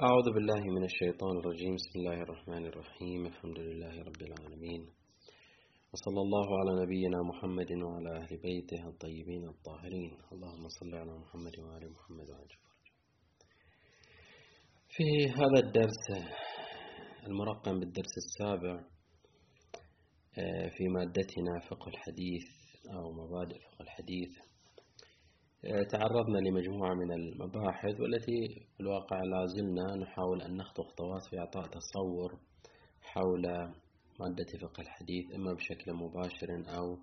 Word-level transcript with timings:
أعوذ 0.00 0.32
بالله 0.34 0.60
من 0.60 0.84
الشيطان 0.84 1.38
الرجيم. 1.38 1.74
بسم 1.74 1.98
الله 1.98 2.22
الرحمن 2.22 2.66
الرحيم. 2.66 3.26
الحمد 3.26 3.58
لله 3.58 4.02
رب 4.02 4.22
العالمين. 4.22 4.82
وصلى 5.92 6.20
الله 6.20 6.46
على 6.60 6.82
نبينا 6.82 7.18
محمد 7.22 7.72
وعلى 7.72 8.16
أهل 8.16 8.36
بيته 8.36 8.88
الطيبين 8.88 9.48
الطاهرين. 9.48 10.12
اللهم 10.32 10.68
صل 10.68 10.94
على 10.94 11.12
محمد 11.18 11.58
وعلى 11.58 11.86
محمد 11.88 12.30
وعلى 12.30 12.56
في 14.88 15.28
هذا 15.30 15.58
الدرس 15.66 16.04
المرقم 17.26 17.80
بالدرس 17.80 18.14
السابع 18.24 18.74
آه، 20.38 20.68
في 20.68 20.88
مادتنا 20.88 21.60
فقه 21.70 21.88
الحديث 21.88 22.46
أو 22.94 23.12
مبادئ 23.12 23.58
فقه 23.58 23.82
الحديث 23.82 24.32
تعرضنا 25.66 26.38
لمجموعة 26.38 26.94
من 26.94 27.12
المباحث 27.12 28.00
والتي 28.00 28.66
في 28.76 28.80
الواقع 28.80 29.16
لا 29.16 29.46
زلنا 29.46 29.96
نحاول 29.96 30.42
أن 30.42 30.56
نخطو 30.56 30.82
خطوات 30.82 31.22
في 31.30 31.38
إعطاء 31.38 31.66
تصور 31.66 32.38
حول 33.02 33.42
مادة 34.20 34.58
فقه 34.62 34.80
الحديث 34.80 35.34
إما 35.34 35.52
بشكل 35.52 35.92
مباشر 35.92 36.76
أو 36.78 36.98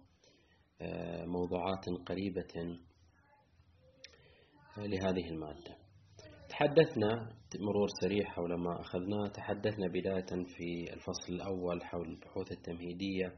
آه، 0.81 1.25
موضوعات 1.25 1.85
قريبة 2.05 2.77
آه، 4.77 4.81
لهذه 4.81 5.29
المادة. 5.29 5.77
تحدثنا 6.49 7.29
مرور 7.59 7.87
سريع 8.01 8.23
حول 8.25 8.59
ما 8.59 8.81
أخذناه 8.81 9.27
تحدثنا 9.33 9.87
بداية 9.87 10.45
في 10.45 10.93
الفصل 10.93 11.33
الأول 11.33 11.83
حول 11.83 12.09
البحوث 12.09 12.51
التمهيدية 12.51 13.33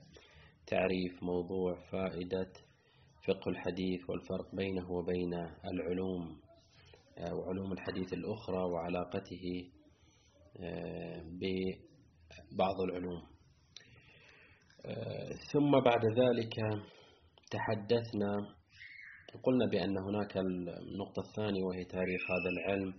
تعريف 0.68 1.24
موضوع 1.24 1.76
فائدة 1.92 2.52
فقه 3.28 3.50
الحديث 3.50 4.10
والفرق 4.10 4.56
بينه 4.56 4.92
وبين 4.92 5.34
العلوم 5.74 6.46
آه، 7.18 7.44
علوم 7.48 7.72
الحديث 7.72 8.14
الأخرى 8.14 8.58
وعلاقته 8.58 9.72
آه، 10.60 11.22
ببعض 11.22 12.82
العلوم. 12.82 13.22
آه، 14.86 15.30
ثم 15.54 15.72
بعد 15.86 16.06
ذلك 16.06 16.56
تحدثنا 17.52 18.56
قلنا 19.44 19.66
بأن 19.72 19.98
هناك 19.98 20.38
النقطة 20.38 21.22
الثانية 21.28 21.64
وهي 21.64 21.84
تاريخ 21.86 22.22
هذا 22.32 22.50
العلم 22.50 22.94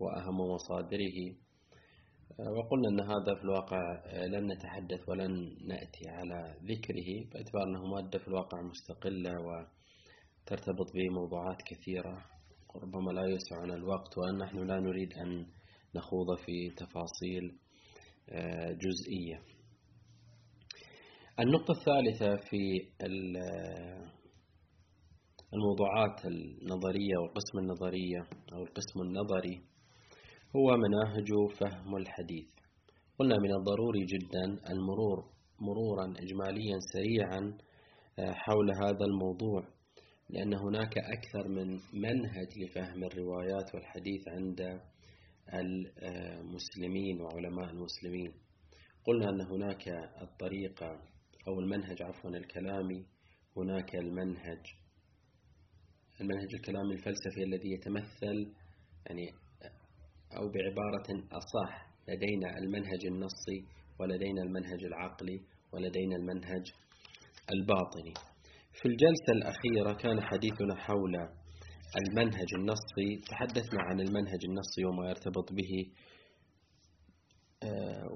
وأهم 0.00 0.36
مصادره. 0.54 1.18
وقلنا 2.48 2.88
أن 2.88 3.00
هذا 3.00 3.34
في 3.34 3.44
الواقع 3.44 4.02
لن 4.26 4.52
نتحدث 4.52 5.08
ولن 5.08 5.56
نأتي 5.66 6.08
على 6.08 6.56
ذكره 6.64 7.30
باعتبار 7.32 7.62
أنه 7.62 7.86
مادة 7.86 8.18
في 8.18 8.28
الواقع 8.28 8.62
مستقلة 8.62 9.32
وترتبط 9.40 10.92
بموضوعات 10.94 11.62
كثيرة 11.66 12.24
وربما 12.74 13.10
لا 13.12 13.26
يسعنا 13.26 13.74
الوقت 13.74 14.18
وأن 14.18 14.38
نحن 14.38 14.58
لا 14.58 14.80
نريد 14.80 15.12
أن 15.12 15.46
نخوض 15.94 16.38
في 16.46 16.70
تفاصيل 16.76 17.58
آه، 18.28 18.72
جزئية. 18.72 19.42
النقطة 21.40 21.72
الثالثة 21.72 22.36
في 22.36 22.88
الموضوعات 25.54 26.24
النظرية 26.24 27.16
والقسم 27.18 27.58
النظرية 27.58 28.20
أو 28.52 28.62
القسم 28.62 29.00
النظري 29.00 29.69
هو 30.56 30.76
مناهج 30.76 31.28
فهم 31.60 31.96
الحديث. 31.96 32.48
قلنا 33.18 33.38
من 33.38 33.54
الضروري 33.54 34.04
جدا 34.04 34.44
المرور 34.70 35.24
مرورا 35.60 36.14
إجماليا 36.16 36.78
سريعا 36.92 37.58
آه، 38.18 38.32
حول 38.32 38.70
هذا 38.70 39.04
الموضوع 39.04 39.62
لأن 40.30 40.54
هناك 40.54 40.98
أكثر 40.98 41.48
من 41.48 41.68
منهج 41.92 42.48
لفهم 42.58 43.04
الروايات 43.04 43.74
والحديث 43.74 44.28
عند 44.28 44.80
المسلمين 45.54 47.20
وعلماء 47.20 47.70
المسلمين. 47.70 48.32
قلنا 49.06 49.30
أن 49.30 49.40
هناك 49.40 49.88
الطريقة 50.22 51.02
أو 51.48 51.60
المنهج 51.60 52.02
عفوا 52.02 52.30
الكلامي 52.30 53.06
هناك 53.56 53.96
المنهج 53.96 54.62
المنهج 56.20 56.54
الكلامي 56.54 56.94
الفلسفي 56.94 57.42
الذي 57.42 57.70
يتمثل 57.72 58.52
يعني 59.06 59.39
أو 60.36 60.48
بعبارة 60.54 61.08
أصح 61.32 61.86
لدينا 62.08 62.58
المنهج 62.58 63.06
النصي 63.06 63.58
ولدينا 64.00 64.42
المنهج 64.42 64.84
العقلي 64.84 65.40
ولدينا 65.72 66.16
المنهج 66.16 66.64
الباطني. 67.54 68.14
في 68.72 68.88
الجلسة 68.88 69.32
الأخيرة 69.36 69.92
كان 70.02 70.20
حديثنا 70.20 70.74
حول 70.74 71.14
المنهج 71.96 72.46
النصي 72.58 73.20
تحدثنا 73.30 73.82
عن 73.82 74.00
المنهج 74.00 74.44
النصي 74.44 74.84
وما 74.84 75.08
يرتبط 75.08 75.52
به 75.52 75.72
آه، 77.62 78.08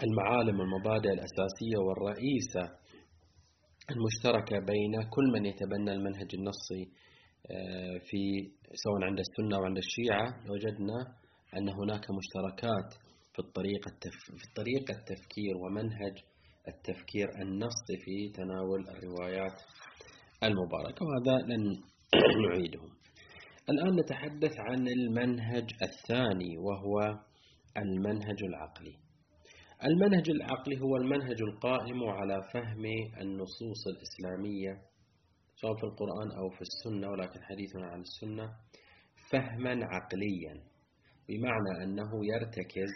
والمعالم 0.00 0.60
والمبادئ 0.60 1.12
الأساسية 1.12 1.78
والرئيسة 1.86 2.78
المشتركة 3.90 4.58
بين 4.58 5.02
كل 5.10 5.24
من 5.32 5.46
يتبنى 5.46 5.92
المنهج 5.92 6.34
النصي 6.34 6.92
في 8.08 8.50
سواء 8.74 9.02
عند 9.02 9.18
السنة 9.18 9.56
أو 9.56 9.64
عند 9.64 9.76
الشيعة 9.76 10.50
وجدنا 10.50 11.14
أن 11.56 11.68
هناك 11.68 12.06
مشتركات 12.10 12.94
في 13.32 13.38
الطريقة 13.38 13.90
في 14.38 14.46
طريقة 14.56 14.94
التفكير 14.98 15.56
ومنهج 15.56 16.14
التفكير 16.68 17.28
النصي 17.42 17.96
في 18.04 18.28
تناول 18.34 18.88
الروايات 18.88 19.56
المباركة 20.42 21.06
وهذا 21.06 21.46
لن 21.46 21.80
نعيده 22.48 22.80
الآن 23.70 24.00
نتحدث 24.00 24.52
عن 24.58 24.88
المنهج 24.88 25.70
الثاني 25.82 26.58
وهو 26.58 27.18
المنهج 27.76 28.42
العقلي. 28.42 28.94
المنهج 29.84 30.30
العقلي 30.30 30.80
هو 30.80 30.96
المنهج 30.96 31.42
القائم 31.42 32.04
على 32.04 32.42
فهم 32.52 32.84
النصوص 33.20 33.82
الإسلامية 33.86 34.89
سواء 35.60 35.76
في 35.76 35.84
القرآن 35.84 36.30
أو 36.38 36.50
في 36.50 36.60
السنة 36.60 37.10
ولكن 37.10 37.42
حديثنا 37.42 37.86
عن 37.86 38.00
السنة 38.00 38.56
فهما 39.30 39.84
عقليا 39.84 40.62
بمعنى 41.28 41.84
أنه 41.84 42.10
يرتكز 42.34 42.92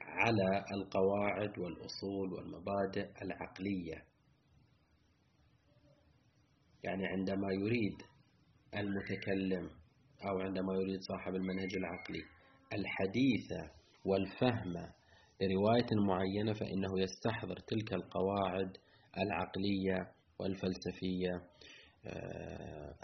على 0.00 0.64
القواعد 0.74 1.58
والأصول 1.58 2.32
والمبادئ 2.32 3.10
العقلية. 3.22 4.04
يعني 6.84 7.06
عندما 7.06 7.48
يريد 7.52 8.02
المتكلم 8.74 9.70
أو 10.28 10.38
عندما 10.38 10.74
يريد 10.74 11.00
صاحب 11.00 11.34
المنهج 11.34 11.76
العقلي 11.76 12.22
الحديث 12.72 13.72
والفهم 14.04 14.72
لرواية 15.40 15.90
معينة 16.06 16.52
فإنه 16.52 17.00
يستحضر 17.00 17.56
تلك 17.56 17.92
القواعد 17.92 18.76
العقلية 19.18 20.12
والفلسفية 20.38 21.42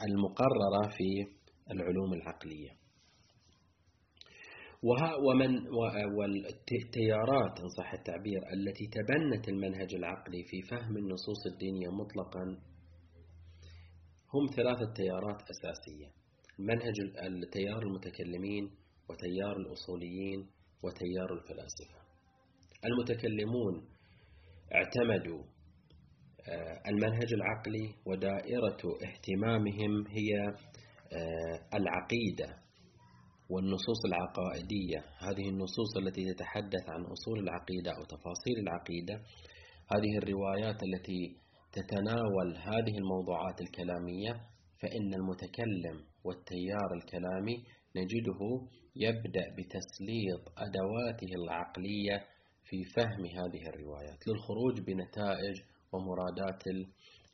المقررة 0.09 0.89
في 0.97 1.27
العلوم 1.71 2.13
العقلية. 2.15 2.71
ومن 5.29 5.51
والتيارات 6.17 7.61
إن 7.61 7.69
صح 7.69 7.93
التعبير 7.93 8.41
التي 8.53 8.87
تبنت 8.87 9.49
المنهج 9.49 9.95
العقلي 9.95 10.45
في 10.45 10.63
فهم 10.63 10.97
النصوص 10.97 11.47
الدينية 11.53 11.89
مطلقا 11.89 12.45
هم 14.35 14.47
ثلاثة 14.57 14.93
تيارات 14.93 15.43
أساسية. 15.51 16.09
منهج 16.59 17.01
التيار 17.27 17.83
المتكلمين 17.83 18.71
وتيار 19.11 19.57
الأصوليين 19.57 20.41
وتيار 20.83 21.33
الفلاسفة. 21.33 22.03
المتكلمون 22.85 23.89
اعتمدوا 24.75 25.43
آه، 25.43 25.62
المنهج 26.89 27.33
العقلي 27.35 27.95
ودائرة 28.07 28.81
اهتمامهم 29.07 30.07
هي 30.07 30.55
آه، 31.13 31.77
العقيدة 31.79 32.63
والنصوص 33.51 34.01
العقائدية. 34.07 34.99
هذه 35.19 35.49
النصوص 35.49 35.97
التي 35.97 36.35
تتحدث 36.35 36.85
عن 36.89 37.03
أصول 37.05 37.39
العقيدة 37.39 37.91
أو 37.91 38.05
تفاصيل 38.05 38.57
العقيدة 38.59 39.15
هذه 39.95 40.19
الروايات 40.19 40.83
التي 40.83 41.37
تتناول 41.73 42.57
هذه 42.57 42.99
الموضوعات 42.99 43.61
الكلامية 43.61 44.33
فإن 44.81 45.15
المتكلم 45.15 45.97
والتيار 46.25 46.89
الكلامي 46.95 47.57
نجده 47.97 48.41
يبدأ 48.97 49.45
بتسليط 49.57 50.43
أدواته 50.59 51.31
العقلية 51.45 52.25
في 52.65 52.85
فهم 52.85 53.25
هذه 53.27 53.69
الروايات. 53.69 54.29
للخروج 54.29 54.81
بنتائج 54.81 55.57
ومرادات 55.93 56.63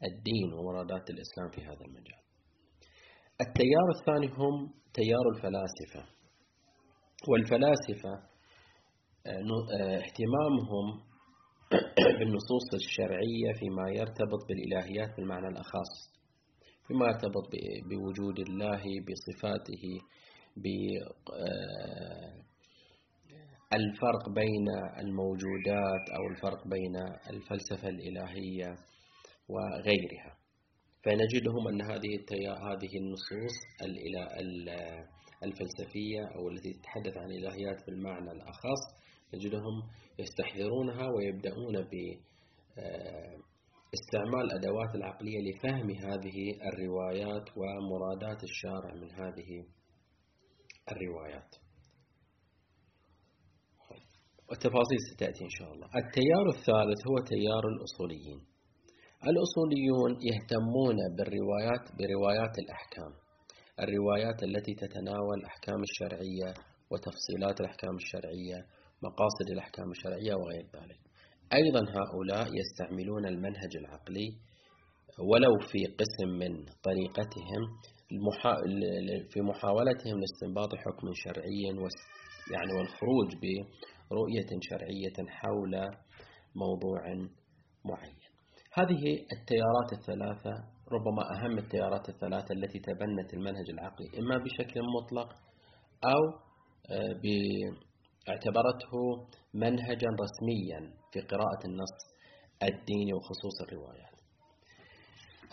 الدين 0.08 0.52
ومرادات 0.52 1.10
الإسلام 1.10 1.50
في 1.50 1.60
هذا 1.60 1.84
المجال. 1.88 2.20
التيار 3.40 3.88
الثاني 3.98 4.26
هم 4.26 4.72
تيار 4.94 5.28
الفلاسفة. 5.34 6.18
والفلاسفة 7.28 8.14
آه، 9.26 9.30
آه، 9.30 9.96
اهتمامهم 9.96 10.86
بالنصوص 12.18 12.74
الشرعية 12.74 13.52
فيما 13.60 13.90
يرتبط 13.90 14.40
بالإلهيات 14.48 15.16
بالمعنى 15.16 15.48
الأخص. 15.48 15.92
فيما 16.86 17.06
يرتبط 17.06 17.48
بوجود 17.90 18.38
الله 18.38 18.82
بصفاته 19.06 19.84
بأسمائه 20.56 22.48
الفرق 23.72 24.28
بين 24.34 24.68
الموجودات 24.98 26.10
أو 26.16 26.26
الفرق 26.30 26.68
بين 26.68 26.96
الفلسفة 27.30 27.88
الإلهية 27.88 28.76
وغيرها. 29.48 30.38
فنجدهم 31.04 31.68
أن 31.68 31.82
هذه 31.82 32.14
هذه 32.68 32.96
النصوص 32.96 33.56
الفلسفية 35.42 36.26
أو 36.36 36.48
التي 36.48 36.72
تتحدث 36.72 37.16
عن 37.16 37.30
الإلهيات 37.30 37.86
بالمعنى 37.86 38.30
الأخص 38.30 38.82
نجدهم 39.34 39.82
يستحضرونها 40.18 41.06
ويبدأون 41.08 41.74
باستعمال 43.92 44.52
أدوات 44.52 44.94
العقلية 44.94 45.38
لفهم 45.50 45.90
هذه 45.90 46.38
الروايات 46.72 47.44
ومرادات 47.56 48.44
الشارع 48.44 48.94
من 48.94 49.10
هذه 49.10 49.64
الروايات. 50.92 51.67
والتفاصيل 54.48 54.98
ستأتي 55.12 55.44
إن 55.44 55.50
شاء 55.58 55.72
الله. 55.72 55.86
التيار 55.86 56.46
الثالث 56.56 57.00
هو 57.10 57.16
تيار 57.34 57.64
الأصوليين. 57.74 58.40
الأصوليون 59.30 60.10
يهتمون 60.30 60.98
بالروايات 61.16 61.84
بروايات 61.98 62.54
الأحكام. 62.58 63.12
الروايات 63.84 64.42
التي 64.42 64.74
تتناول 64.74 65.36
الأحكام 65.40 65.80
الشرعية 65.88 66.50
وتفصيلات 66.90 67.60
الأحكام 67.60 67.94
الشرعية 68.02 68.58
مقاصد 69.06 69.48
الأحكام 69.52 69.90
الشرعية 69.90 70.34
وغير 70.40 70.66
ذلك. 70.76 71.00
أيضا 71.60 71.82
هؤلاء 71.98 72.46
يستعملون 72.60 73.26
المنهج 73.26 73.72
العقلي 73.76 74.28
ولو 75.30 75.54
في 75.70 75.80
قسم 76.00 76.28
من 76.40 76.52
طريقتهم 76.88 77.62
في 79.30 79.40
محاولتهم 79.40 80.20
لاستنباط 80.20 80.74
حكم 80.74 81.06
شرعي 81.14 81.62
يعني 82.52 82.72
والخروج 82.78 83.28
برؤية 84.10 84.50
شرعية 84.60 85.28
حول 85.28 85.90
موضوع 86.54 87.00
معين. 87.84 88.18
هذه 88.72 89.02
التيارات 89.32 89.92
الثلاثة 89.92 90.50
ربما 90.92 91.22
أهم 91.36 91.58
التيارات 91.58 92.08
الثلاثة 92.08 92.54
التي 92.54 92.78
تبنت 92.78 93.34
المنهج 93.34 93.70
العقلي 93.70 94.08
إما 94.18 94.38
بشكل 94.38 94.80
مطلق 94.96 95.28
أو 96.04 96.48
آه، 96.90 97.20
اعتبرته 98.28 99.26
منهجا 99.54 100.08
رسميا 100.24 100.92
في 101.12 101.20
قراءة 101.20 101.66
النص 101.66 101.96
الديني 102.62 103.12
وخصوص 103.14 103.62
الروايات 103.62 104.07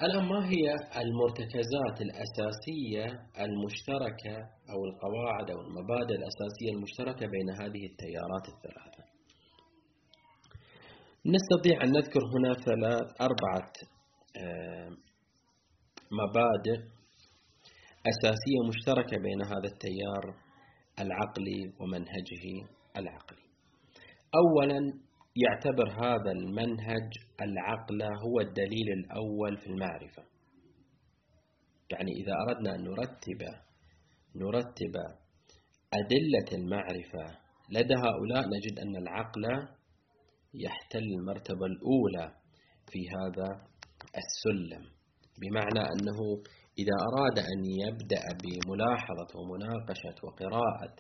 الآن 0.04 0.26
ما 0.26 0.50
هي 0.50 0.76
المرتكزات 1.02 2.02
الأساسية 2.02 3.06
المشتركة 3.40 4.38
أو 4.70 4.86
القواعد 4.86 5.52
أو 5.52 5.62
المبادئ 5.62 6.16
الأساسية 6.16 6.72
المشتركة 6.72 7.28
بين 7.28 7.50
هذه 7.50 7.86
التيارات 7.92 8.46
الثلاثة؟ 8.54 9.04
نستطيع 11.26 11.84
أن 11.84 11.92
نذكر 11.92 12.20
هنا 12.20 12.54
ثلاث 12.54 13.22
أربعة 13.22 13.72
آه، 14.38 14.90
مبادئ 16.12 16.84
أساسية 18.08 18.60
مشتركة 18.68 19.18
بين 19.18 19.42
هذا 19.46 19.68
التيار 19.74 20.36
العقلي 21.00 21.74
ومنهجه 21.80 22.70
العقلي. 22.98 23.46
أولا 24.36 25.05
يعتبر 25.36 25.90
هذا 25.92 26.32
المنهج 26.32 27.10
العقل 27.42 28.04
هو 28.04 28.40
الدليل 28.40 28.90
الأول 28.98 29.58
في 29.58 29.68
المعرفة. 29.68 30.24
يعني 31.92 32.12
إذا 32.12 32.34
أردنا 32.48 32.76
أن 32.76 32.84
نرتب 32.84 33.42
نرتب 34.36 34.96
أدلة 35.94 36.50
المعرفة 36.64 37.38
لدى 37.70 37.94
هؤلاء 37.94 38.44
نجد 38.56 38.80
أن 38.80 38.96
العقل 38.96 39.44
يحتل 40.54 41.04
المرتبة 41.20 41.66
الأولى 41.66 42.36
في 42.92 43.00
هذا 43.10 43.48
السلم. 44.24 44.84
بمعنى 45.42 45.80
أنه 45.80 46.20
إذا 46.80 46.96
أراد 47.08 47.40
أن 47.40 47.66
يبدأ 47.66 48.24
بملاحظة 48.44 49.40
ومناقشة 49.40 50.16
وقراءة 50.24 50.96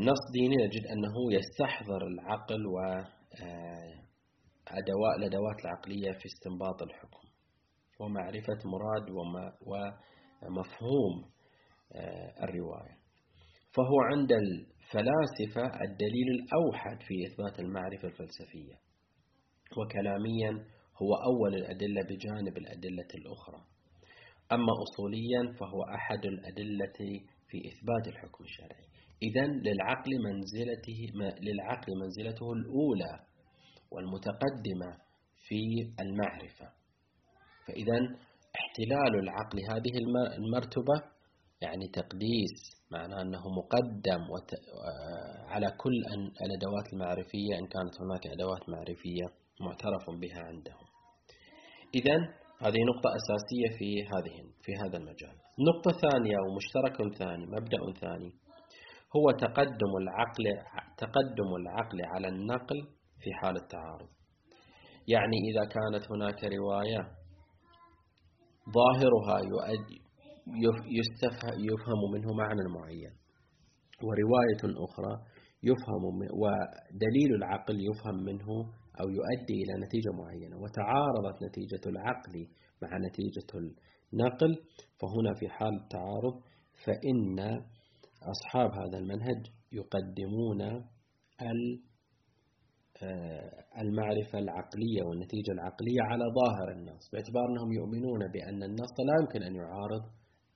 نص 0.00 0.22
ديني 0.32 0.56
نجد 0.56 0.86
أنه 0.86 1.32
يستحضر 1.32 2.06
العقل 2.06 2.66
وأدوات 2.66 3.12
آه، 4.70 5.16
الأدوات 5.18 5.64
العقلية 5.64 6.12
في 6.12 6.26
استنباط 6.26 6.82
الحكم. 6.82 7.28
ومعرفة 8.00 8.58
مراد 8.64 9.10
ومفهوم 10.42 11.30
آه، 11.94 12.44
الرواية. 12.44 12.96
فهو 13.74 14.00
عند 14.00 14.32
الفلاسفة 14.32 15.80
الدليل 15.84 16.28
الأوحد 16.38 17.02
في 17.02 17.14
إثبات 17.26 17.60
المعرفة 17.60 18.08
الفلسفية. 18.08 18.76
وكلاميا 19.78 20.50
هو 21.02 21.14
أول 21.14 21.54
الأدلة 21.54 22.02
بجانب 22.02 22.58
الأدلة 22.58 23.08
الأخرى. 23.14 23.60
أما 24.52 24.72
أصوليا 24.82 25.58
فهو 25.60 25.82
أحد 25.94 26.24
الأدلة 26.24 26.98
في 27.48 27.58
إثبات 27.68 28.06
الحكم 28.06 28.44
الشرعي. 28.44 28.95
إذا 29.22 29.46
للعقل 29.46 30.10
منزلته 30.24 30.98
للعقل 31.40 31.92
منزلته 32.00 32.52
الأولى 32.52 33.20
والمتقدمة 33.90 34.90
في 35.48 35.60
المعرفة. 36.00 36.68
فإذا 37.66 37.98
احتلال 38.56 39.18
العقل 39.22 39.58
هذه 39.70 39.98
المرتبة 40.38 41.02
يعني 41.60 41.88
تقديس 41.88 42.76
معناه 42.90 43.22
أنه 43.22 43.42
مقدم 43.60 44.20
على 45.48 45.70
كل 45.70 45.96
الأدوات 46.44 46.92
المعرفية 46.92 47.58
إن 47.58 47.66
كانت 47.66 48.00
هناك 48.00 48.26
أدوات 48.26 48.68
معرفية 48.68 49.26
معترف 49.60 50.10
بها 50.20 50.42
عندهم. 50.42 50.86
إذا 51.94 52.16
هذه 52.60 52.80
نقطة 52.90 53.10
أساسية 53.16 53.78
في 53.78 54.02
هذه 54.02 54.36
في 54.62 54.72
هذا 54.76 54.96
المجال. 54.96 55.36
نقطة 55.68 55.90
ثانية 55.90 56.36
ومشترك 56.38 57.14
ثاني 57.18 57.46
مبدأ 57.46 57.78
ثاني. 58.00 58.32
هو 59.16 59.30
تقدم 59.30 59.92
العقل 60.02 60.44
تقدم 60.98 61.50
العقل 61.60 61.98
على 62.04 62.28
النقل 62.28 62.78
في 63.20 63.32
حال 63.34 63.56
التعارض. 63.56 64.08
يعني 65.08 65.36
إذا 65.50 65.64
كانت 65.64 66.12
هناك 66.12 66.44
رواية 66.44 67.00
ظاهرها 68.78 69.36
يفهم 71.70 72.00
منه 72.12 72.32
معنى 72.32 72.68
معين 72.78 73.12
ورواية 74.02 74.84
أخرى 74.84 75.12
يفهم 75.62 76.02
ودليل 76.42 77.34
العقل 77.34 77.76
يفهم 77.90 78.16
منه 78.24 78.48
أو 79.00 79.08
يؤدي 79.08 79.54
إلى 79.62 79.84
نتيجة 79.84 80.10
معينة 80.12 80.56
وتعارضت 80.62 81.42
نتيجة 81.42 81.88
العقل 81.88 82.48
مع 82.82 82.98
نتيجة 83.08 83.72
النقل 84.12 84.54
فهنا 85.00 85.34
في 85.40 85.48
حال 85.48 85.74
التعارض 85.82 86.40
فإن 86.84 87.36
أصحاب 88.30 88.70
هذا 88.70 88.98
المنهج 88.98 89.46
يقدمون 89.72 90.62
آه، 93.02 93.64
المعرفة 93.82 94.38
العقلية 94.38 95.02
والنتيجة 95.08 95.52
العقلية 95.52 96.02
على 96.02 96.24
ظاهر 96.40 96.72
النص 96.72 97.10
باعتبار 97.12 97.44
أنهم 97.50 97.72
يؤمنون 97.72 98.32
بأن 98.32 98.62
النص 98.62 98.94
لا 99.08 99.14
يمكن 99.20 99.42
أن 99.42 99.54
يعارض 99.54 100.04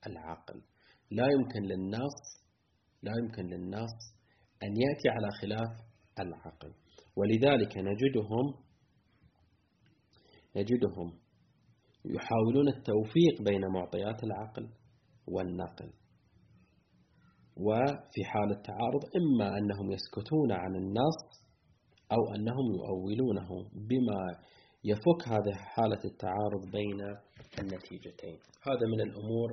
العقل. 0.07 0.61
لا 1.11 1.25
يمكن 1.31 1.61
للنص 1.61 2.19
لا 3.03 3.11
يمكن 3.23 3.43
للنص 3.45 3.95
أن 4.63 4.71
يأتي 4.83 5.09
على 5.09 5.27
خلاف 5.41 5.71
العقل. 6.19 6.73
ولذلك 7.17 7.77
نجدهم 7.77 8.45
نجدهم 10.55 11.19
يحاولون 12.05 12.67
التوفيق 12.67 13.41
بين 13.41 13.61
معطيات 13.73 14.23
العقل 14.23 14.69
والنقل. 15.27 16.00
وفي 17.57 18.23
حال 18.23 18.51
التعارض 18.51 19.03
إما 19.15 19.57
أنهم 19.57 19.91
يسكتون 19.91 20.51
عن 20.51 20.75
النص 20.75 21.41
أو 22.11 22.35
أنهم 22.35 22.75
يؤولونه 22.75 23.49
بما 23.73 24.39
يفك 24.83 25.27
هذه 25.27 25.53
حالة 25.55 25.99
التعارض 26.05 26.71
بين 26.71 27.01
النتيجتين. 27.59 28.39
هذا 28.67 28.85
من 28.93 29.01
الأمور 29.01 29.49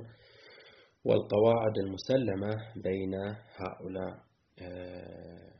والقواعد 1.05 1.77
المسلمة 1.77 2.55
بين 2.75 3.13
هؤلاء 3.57 4.29
آه، 4.61 5.53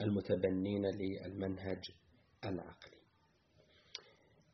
المتبنين 0.00 0.82
للمنهج 0.86 1.90
العقلي. 2.44 3.00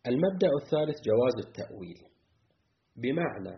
المبدأ 0.06 0.48
الثالث 0.62 0.96
جواز 1.04 1.46
التأويل. 1.46 1.98
بمعنى 2.96 3.56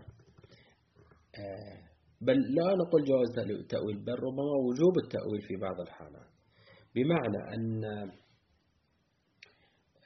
آه، 1.39 1.92
بل 2.27 2.39
لا 2.55 2.75
نقول 2.83 3.05
جواز 3.05 3.39
التأويل 3.39 3.99
بل 4.05 4.13
ربما 4.13 4.55
وجوب 4.67 4.95
التأويل 5.05 5.43
في 5.49 5.57
بعض 5.57 5.81
الحالات. 5.81 6.33
بمعنى 6.95 7.55
أن 7.55 7.85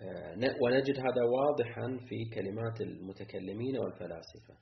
آه، 0.01 0.35
ونجد 0.63 0.99
هذا 0.99 1.23
واضحا 1.37 2.07
في 2.09 2.25
كلمات 2.35 2.81
المتكلمين 2.81 3.79
والفلاسفة. 3.79 4.55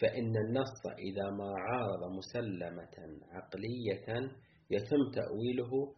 فإن 0.00 0.32
النص 0.36 0.86
إذا 0.98 1.30
ما 1.38 1.54
عارض 1.58 2.02
مسلمة 2.18 2.96
عقلية 3.30 4.30
يتم 4.70 5.10
تأويله 5.14 5.94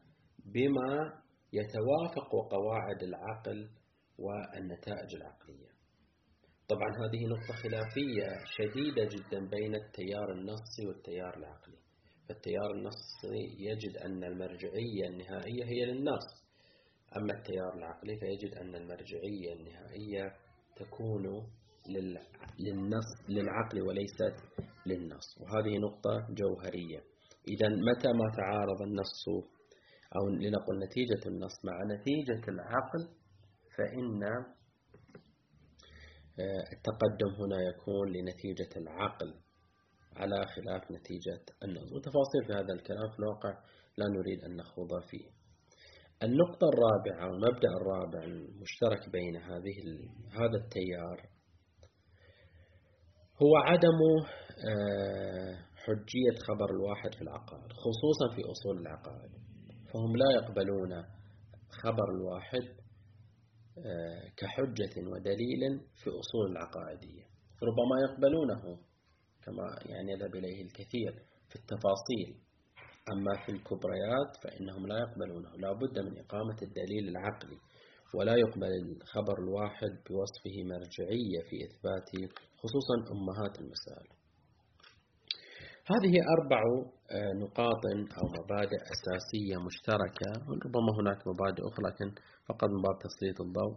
بما 0.55 1.23
يتوافق 1.53 2.31
قواعد 2.51 3.03
العقل 3.03 3.69
والنتائج 4.19 5.15
العقلية. 5.15 5.74
طبعا 6.69 6.89
هذه 6.89 7.27
نقطة 7.27 7.55
خلافية 7.63 8.29
شديدة 8.57 9.05
جدا 9.05 9.49
بين 9.49 9.75
التيار 9.75 10.33
النصي 10.33 10.87
والتيار 10.87 11.37
العقلي. 11.37 11.79
فالتيار 12.29 12.71
النصي 12.71 13.57
يجد 13.59 13.97
أن 13.97 14.25
المرجعية 14.25 15.07
النهائية 15.09 15.65
هي 15.65 15.85
للنص 15.85 16.45
أما 17.17 17.33
التيار 17.33 17.75
العقلي 17.75 18.19
فيجد 18.19 18.55
أن 18.55 18.75
المرجعية 18.75 19.53
النهائية 19.53 20.33
تكون 20.77 21.47
للنص 22.59 23.11
للعقل 23.29 23.83
وليست 23.83 24.37
للنص. 24.87 25.39
وهذه 25.41 25.79
نقطة 25.79 26.27
جوهرية. 26.31 27.01
إذا 27.49 27.69
متى 27.69 28.09
ما 28.09 28.37
تعارض 28.37 28.83
النص 28.83 29.29
أو 30.17 30.29
لنقل 30.29 30.79
نتيجة 30.85 31.29
النص 31.29 31.65
مع 31.65 31.83
نتيجة 31.95 32.51
العقل 32.51 33.09
فإن 33.77 34.21
التقدم 36.73 37.35
هنا 37.39 37.57
يكون 37.63 38.09
لنتيجة 38.13 38.69
العقل 38.77 39.35
على 40.17 40.47
خلاف 40.47 40.91
نتيجة 40.91 41.45
النص 41.65 41.93
وتفاصيل 41.93 42.45
في 42.47 42.53
هذا 42.53 42.73
الكلام 42.75 43.11
في 43.11 43.19
الواقع 43.19 43.59
لا 43.97 44.07
نريد 44.09 44.45
أن 44.45 44.57
نخوض 44.57 45.03
فيه. 45.11 45.29
النقطة 46.23 46.67
الرابعة 46.69 47.27
المبدأ 47.35 47.69
الرابع 47.81 48.25
المشترك 48.25 49.11
بين 49.13 49.37
هذه 49.37 49.77
هذا 50.33 50.57
التيار 50.65 51.29
هو 53.43 53.57
عدم 53.57 53.99
آه، 54.69 55.55
حجية 55.77 56.39
خبر 56.49 56.71
الواحد 56.71 57.15
في 57.15 57.23
العقائد 57.23 57.73
خصوصا 57.73 58.35
في 58.37 58.43
أصول 58.51 58.81
العقائد. 58.81 59.31
فهم 59.93 60.17
لا 60.17 60.31
يقبلون 60.35 61.05
خبر 61.83 62.11
الواحد 62.17 62.63
آه، 62.63 62.84
كحجة 64.37 64.95
ودليل 65.11 65.81
في 66.03 66.11
أصول 66.11 66.51
العقائدية. 66.51 67.25
ربما 67.63 67.97
يقبلونه 68.05 68.79
كما 69.45 69.79
يعني 69.87 70.13
يذهب 70.13 70.35
إليه 70.35 70.63
الكثير 70.63 71.13
في 71.49 71.57
التفاصيل. 71.57 72.41
أما 73.13 73.47
في 73.47 73.53
الكبريات 73.53 74.31
فإنهم 74.43 74.87
لا 74.87 74.99
يقبلونه. 74.99 75.51
لا 75.57 75.73
بد 75.73 75.99
من 75.99 76.19
إقامة 76.19 76.57
الدليل 76.63 77.09
العقلي 77.09 77.59
ولا 78.15 78.35
يقبل 78.37 78.67
الخبر 78.67 79.39
الواحد 79.39 79.91
بوصفه 80.11 80.57
مرجعية 80.65 81.41
في 81.51 81.57
إثبات 81.67 82.11
خصوصا 82.63 82.97
أمهات 83.13 83.59
المسائل 83.61 84.24
هذه 85.93 86.15
أربع 86.39 86.63
آه، 87.11 87.33
نقاط 87.43 87.83
أو 88.19 88.27
مبادئ 88.39 88.81
أساسية 88.95 89.57
مشتركة 89.67 90.31
ربما 90.65 90.93
هناك 91.01 91.29
مبادئ 91.29 91.63
أخرى 91.69 91.85
لكن 91.89 92.15
فقط 92.49 92.69
من 92.71 92.83
باب 92.83 92.99
تسليط 92.99 93.41
الضوء. 93.41 93.75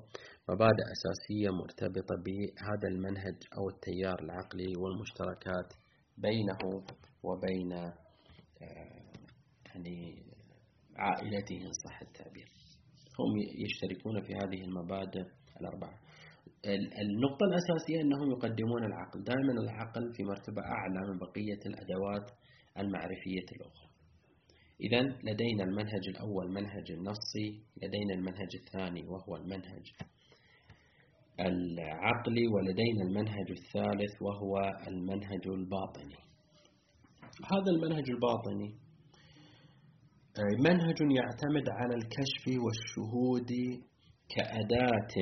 مبادئ 0.49 0.85
أساسية 0.95 1.49
مرتبطة 1.49 2.15
بهذا 2.25 2.87
المنهج 2.91 3.37
أو 3.57 3.69
التيار 3.69 4.19
العقلي 4.19 4.73
والمشتركات 4.77 5.73
بينه 6.17 6.83
وبين 7.23 7.73
آه، 7.73 7.93
يعني 9.65 10.23
عائلته 10.97 11.55
إن 11.55 11.71
صح 11.85 12.01
التعبير. 12.01 12.47
هم 13.19 13.37
يشتركون 13.65 14.21
في 14.21 14.33
هذه 14.33 14.61
المبادئ 14.63 15.25
الأربعة. 15.61 16.06
النقطة 17.01 17.45
الأساسية 17.45 18.01
أنهم 18.01 18.31
يقدمون 18.31 18.83
العقل. 18.83 19.23
دائما 19.23 19.51
العقل 19.51 20.13
في 20.13 20.23
مرتبة 20.23 20.61
أعلى 20.61 20.99
من 21.09 21.17
بقية 21.19 21.61
الأدوات 21.65 22.31
المعرفية 22.77 23.47
الأخرى. 23.55 23.89
إذا 24.81 25.01
لدينا 25.01 25.63
المنهج 25.63 26.07
الأول 26.09 26.51
منهج 26.51 26.91
النصي 26.91 27.47
لدينا 27.83 28.13
المنهج 28.13 28.51
الثاني 28.61 29.03
وهو 29.07 29.35
المنهج 29.35 29.85
العقلي 31.39 32.47
ولدينا 32.47 33.03
المنهج 33.03 33.51
الثالث 33.51 34.21
وهو 34.21 34.57
المنهج 34.87 35.47
الباطني. 35.47 36.15
هذا 37.53 37.71
المنهج 37.75 38.09
الباطني 38.09 38.87
منهج 40.59 40.99
يعتمد 41.01 41.69
على 41.69 41.95
الكشف 41.95 42.45
والشهود 42.63 43.51
كأداة 44.29 45.15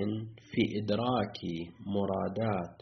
في 0.51 0.61
إدراك 0.79 1.39
مرادات 1.85 2.77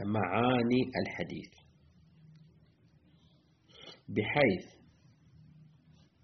ومعاني 0.00 0.80
الحديث. 1.00 1.52
بحيث 4.08 4.76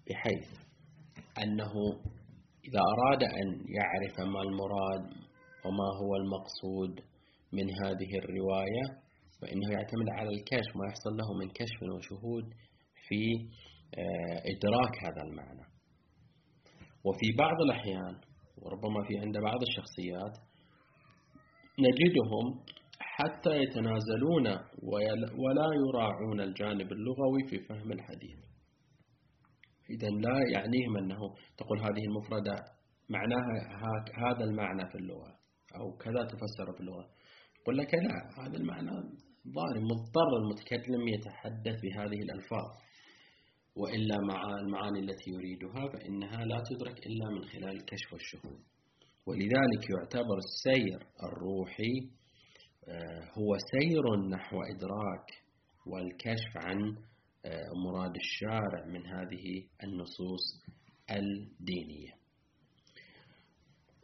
بحيث 0.09 0.47
أنه 1.43 1.73
إذا 2.67 2.79
أراد 2.79 3.23
أن 3.23 3.65
يعرف 3.67 4.19
ما 4.19 4.41
المراد 4.41 5.05
وما 5.65 5.89
هو 6.01 6.15
المقصود 6.15 6.99
من 7.53 7.67
هذه 7.83 8.17
الرواية 8.17 9.03
فإنه 9.41 9.71
يعتمد 9.71 10.09
على 10.09 10.29
الكشف 10.29 10.75
ما 10.75 10.85
يحصل 10.87 11.17
له 11.17 11.33
من 11.33 11.49
كشف 11.49 11.83
وشهود 11.95 12.53
في 13.07 13.21
آه، 13.97 14.41
إدراك 14.51 15.03
هذا 15.03 15.21
المعنى. 15.27 15.72
وفي 17.03 17.27
بعض 17.37 17.61
الأحيان 17.61 18.15
وربما 18.57 19.03
في 19.07 19.17
عند 19.17 19.37
بعض 19.37 19.61
الشخصيات 19.61 20.37
نجدهم 21.79 22.63
حتى 22.99 23.57
يتنازلون 23.57 24.47
ولا 25.43 25.67
يراعون 25.83 26.39
الجانب 26.39 26.91
اللغوي 26.91 27.43
في 27.49 27.59
فهم 27.59 27.91
الحديث. 27.91 28.39
إذا 29.89 30.07
لا 30.07 30.39
يعنيهم 30.53 30.97
أنه 30.97 31.19
تقول 31.57 31.79
هذه 31.79 32.03
المفردة 32.07 32.55
معناها 33.09 33.53
هذا 34.25 34.43
المعنى 34.43 34.89
في 34.89 34.95
اللغة 34.95 35.31
أو 35.75 35.97
كذا 35.97 36.23
تفسر 36.23 36.73
في 36.73 36.79
اللغة. 36.79 37.05
يقول 37.61 37.77
لك 37.77 37.93
لا 37.93 38.43
هذا 38.43 38.57
المعنى 38.57 38.91
ظاهر 39.55 39.79
مضطر 39.91 40.29
المتكلم 40.41 41.07
يتحدث 41.07 41.81
بهذه 41.81 42.19
الألفاظ. 42.25 42.67
وإلا 43.75 44.17
مع 44.29 44.59
المعاني 44.59 44.99
التي 44.99 45.31
يريدها 45.31 45.89
فإنها 45.93 46.45
لا 46.45 46.63
تدرك 46.69 47.05
إلا 47.05 47.29
من 47.29 47.43
خلال 47.45 47.75
الكشف 47.75 48.13
والشهود. 48.13 48.59
ولذلك 49.27 49.89
يعتبر 49.89 50.37
السير 50.37 51.07
الروحي 51.23 51.93
آه، 52.87 53.21
هو 53.39 53.57
سير 53.57 54.29
نحو 54.29 54.61
إدراك 54.61 55.27
والكشف 55.85 56.57
عن 56.57 56.97
آه، 57.45 57.69
مراد 57.85 58.15
الشارع 58.15 58.85
من 58.85 59.05
هذه 59.05 59.67
النصوص 59.83 60.45
الدينية. 61.11 62.23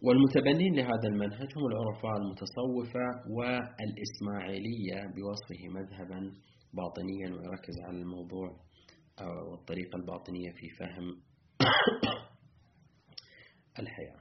والمتبنين 0.03 0.75
لهذا 0.75 1.07
المنهج 1.07 1.49
هم 1.57 1.65
العرفاء 1.65 2.17
المتصوفة 2.21 3.05
والإسماعيلية 3.35 4.99
بوصفه 5.15 5.67
مذهبا 5.67 6.19
باطنيا 6.73 7.29
ويركز 7.29 7.75
على 7.87 7.97
الموضوع 7.97 8.68
أو 9.21 9.53
الطريقة 9.53 9.95
الباطنية 9.95 10.51
في 10.51 10.69
فهم 10.69 11.21
الحياة. 13.79 14.19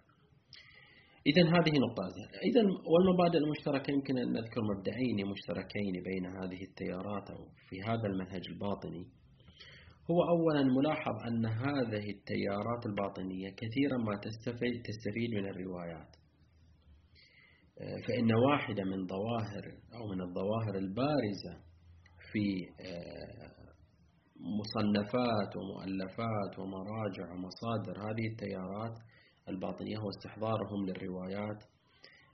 إذا 1.26 1.43
هذه 1.43 1.78
نقطة 1.78 2.14
إذا 2.49 2.62
والمبادئ 2.62 3.38
المشتركة 3.38 3.90
يمكن 3.90 4.19
أن 4.19 4.33
نذكر 4.33 4.61
مبدئين 4.62 5.26
مشتركين 5.26 5.93
بين 6.05 6.26
هذه 6.26 6.62
التيارات 6.62 7.31
أو 7.31 7.49
في 7.69 7.83
هذا 7.83 8.07
المنهج 8.07 8.49
الباطني. 8.49 9.07
هو 10.11 10.23
أولا 10.23 10.62
ملاحظ 10.62 11.14
أن 11.28 11.47
هذه 11.47 12.11
التيارات 12.11 12.87
الباطنية 12.87 13.50
كثيرا 13.50 13.97
ما 13.97 14.21
تستفيد 14.23 14.83
تستفيد 14.83 15.31
من 15.31 15.49
الروايات. 15.49 16.17
فإن 17.78 18.35
واحدة 18.35 18.85
من 18.85 19.07
ظواهر 19.07 19.64
أو 19.95 20.07
من 20.07 20.21
الظواهر 20.21 20.75
البارزة 20.75 21.61
في 22.33 22.67
مصنفات 24.40 25.57
ومؤلفات 25.57 26.59
ومراجع 26.59 27.33
ومصادر. 27.33 27.99
هذه 28.00 28.26
التيارات 28.33 28.97
الباطنية 29.49 29.99
هو 29.99 30.09
استحضارهم 30.09 30.87
للروايات 30.87 31.64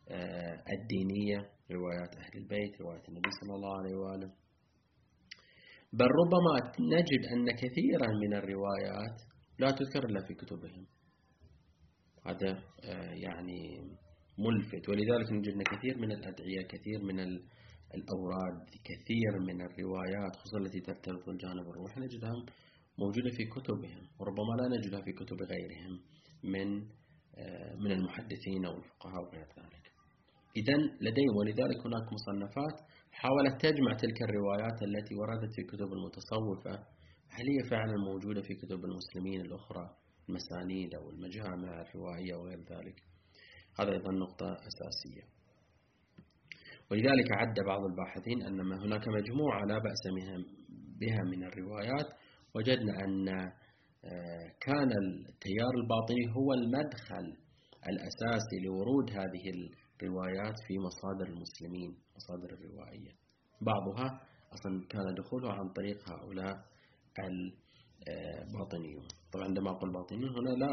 آه، 0.08 0.62
الدينية 0.76 1.38
روايات 1.70 2.16
أهل 2.16 2.38
البيت 2.42 2.80
روايات 2.80 3.08
النبي 3.08 3.30
صلى 3.40 3.54
الله 3.54 3.78
عليه 3.78 3.96
وآله. 3.96 4.32
بل 5.92 6.06
ربما 6.20 6.52
نجد 6.80 7.23
أن 7.32 7.46
كثيرا 7.62 8.08
من 8.23 8.34
الروايات 8.34 9.16
لا 9.58 9.70
تذكر 9.70 10.04
إلا 10.08 10.20
في 10.26 10.34
كتبهم. 10.34 10.87
هذا 12.26 12.50
آه، 12.84 13.12
يعني 13.14 13.61
ملفت. 14.38 14.88
ولذلك 14.88 15.32
نجد 15.32 15.62
كثير 15.62 15.99
من 15.99 16.12
الأدعية 16.12 16.62
كثير 16.68 17.02
من 17.02 17.20
الأوراد 17.99 18.59
كثير 18.89 19.33
من 19.49 19.59
الروايات 19.69 20.37
خصوصا 20.37 20.59
التي 20.59 20.81
ترتبط 20.81 21.27
بالجانب 21.27 21.67
الروحي 21.71 22.01
نجدها 22.01 22.35
موجودة 22.99 23.31
في 23.37 23.45
كتبهم 23.45 24.03
وربما 24.19 24.55
لا 24.61 24.77
نجدها 24.77 25.01
في 25.07 25.13
كتب 25.13 25.39
غيرهم 25.43 26.01
من 26.45 26.69
آه، 27.39 27.75
من 27.75 27.91
المحدثين 27.93 28.65
أو 28.65 28.75
الفقهاء 28.79 29.23
وغير 29.23 29.47
ذلك. 29.59 29.85
إذا 30.57 30.77
لديهم 31.01 31.37
ولذلك 31.37 31.79
هناك 31.87 32.07
مصنفات 32.13 32.77
حاولت 33.13 33.61
تجمع 33.61 33.93
تلك 33.97 34.23
الروايات 34.23 34.83
التي 34.83 35.15
وردت 35.15 35.53
في 35.57 35.63
كتب 35.63 35.89
المتصوفة 35.97 36.75
هل 37.37 37.47
هي 37.55 37.71
فعلا 37.71 37.97
موجودة 38.11 38.43
في 38.43 38.55
كتب 38.55 38.81
المسلمين 38.85 39.41
الأخرى 39.41 39.97
المسانيد 40.29 40.95
أو 40.95 41.11
المجامع 41.11 41.81
الروائية 41.81 42.35
وغير 42.35 42.59
ذلك؟ 42.59 43.03
هذا 43.79 43.93
أيضا 43.93 44.13
نقطة 44.13 44.47
أساسية. 44.53 45.34
ولذلك 46.91 47.33
عد 47.33 47.57
بعض 47.67 47.81
الباحثين 47.91 48.43
أن 48.43 48.73
هناك 48.73 49.09
مجموعة 49.09 49.61
لا 49.64 49.79
بأس 49.79 50.03
بها 51.00 51.23
من 51.33 51.45
الروايات. 51.45 52.09
وجدنا 52.55 52.93
أن 53.05 53.29
آه، 53.29 54.47
كان 54.61 54.91
التيار 55.29 55.75
الباطني 55.83 56.25
هو 56.37 56.53
المدخل 56.53 57.26
الأساسي 57.91 58.57
لورود 58.64 59.11
هذه 59.11 59.45
الروايات 60.03 60.57
في 60.67 60.75
مصادر 60.79 61.26
المسلمين 61.33 61.91
مصادر 62.17 62.50
الروائية. 62.59 63.12
بعضها 63.61 64.21
أصلا 64.55 64.87
كان 64.88 65.14
دخوله 65.14 65.53
عن 65.53 65.69
طريق 65.69 65.99
هؤلاء 66.11 66.55
الباطنيون 68.09 69.07
طبعا 69.33 69.45
عندما 69.45 69.71
أقول 69.71 69.93
باطنيون 69.93 70.31
هنا 70.38 70.50
لا 70.50 70.71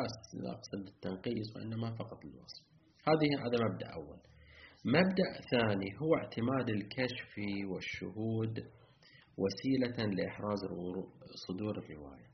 أقصد 0.51 0.87
التنقيص 0.87 1.55
وإنما 1.55 1.91
فقط 1.91 2.25
الوصف. 2.25 2.63
هذه 3.07 3.29
هذا 3.45 3.57
مبدأ 3.65 3.87
أول. 3.93 4.19
مبدأ 4.85 5.29
ثاني 5.51 5.89
هو 6.01 6.15
اعتماد 6.15 6.69
الكشف 6.69 7.33
والشهود 7.71 8.59
وسيلة 9.37 10.05
لإحراز 10.05 10.59
صدور 11.47 11.77
الرواية. 11.77 12.31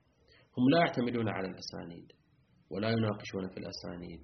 هم 0.58 0.70
لا 0.72 0.80
يعتمدون 0.80 1.30
على 1.30 1.48
الأسانيد 1.48 2.12
ولا 2.72 2.90
يناقشون 2.90 3.48
في 3.50 3.58
الأسانيد 3.58 4.24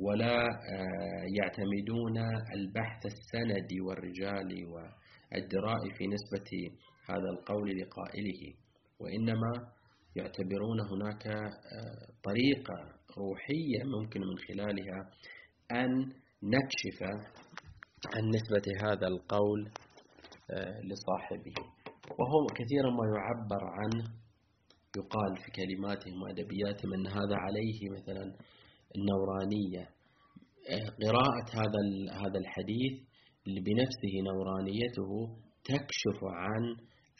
ولا 0.00 0.44
آه، 0.44 1.24
يعتمدون 1.38 2.18
البحث 2.56 3.06
السندي 3.06 3.80
والرجال 3.80 4.66
والدراء 4.66 5.82
في 5.98 6.06
نسبة 6.06 6.50
هذا 7.08 7.28
القول 7.38 7.78
لقائله 7.78 8.54
وإنما 9.00 9.52
يعتبرون 10.16 10.80
هناك 10.80 11.26
آه، 11.26 12.06
طريقة 12.24 12.74
روحية 13.18 13.84
ممكن 13.98 14.20
من 14.20 14.38
خلالها 14.48 15.10
أن 15.72 15.90
نكشف 16.42 17.02
عن 18.14 18.28
نسبة 18.28 18.66
هذا 18.88 19.06
القول 19.06 19.70
آه، 20.50 20.80
لصاحبه. 20.80 21.54
وهو 22.18 22.46
كثيرا 22.46 22.90
ما 22.90 23.06
يعبر 23.14 23.64
عنه 23.78 24.04
يقال 24.96 25.36
في 25.36 25.50
كلماتهم 25.50 26.22
وأدبياتهم 26.22 26.94
أن 26.94 27.06
هذا 27.06 27.36
عليه 27.44 27.90
مثلا 27.90 28.24
النورانية. 28.96 29.84
آه، 30.70 30.88
قراءة 31.04 31.48
هذا 31.60 31.80
هذا 32.22 32.38
الحديث 32.38 32.92
بنفسه 33.46 34.14
نورانيته 34.30 35.10
تكشف 35.64 36.18
عن 36.24 36.62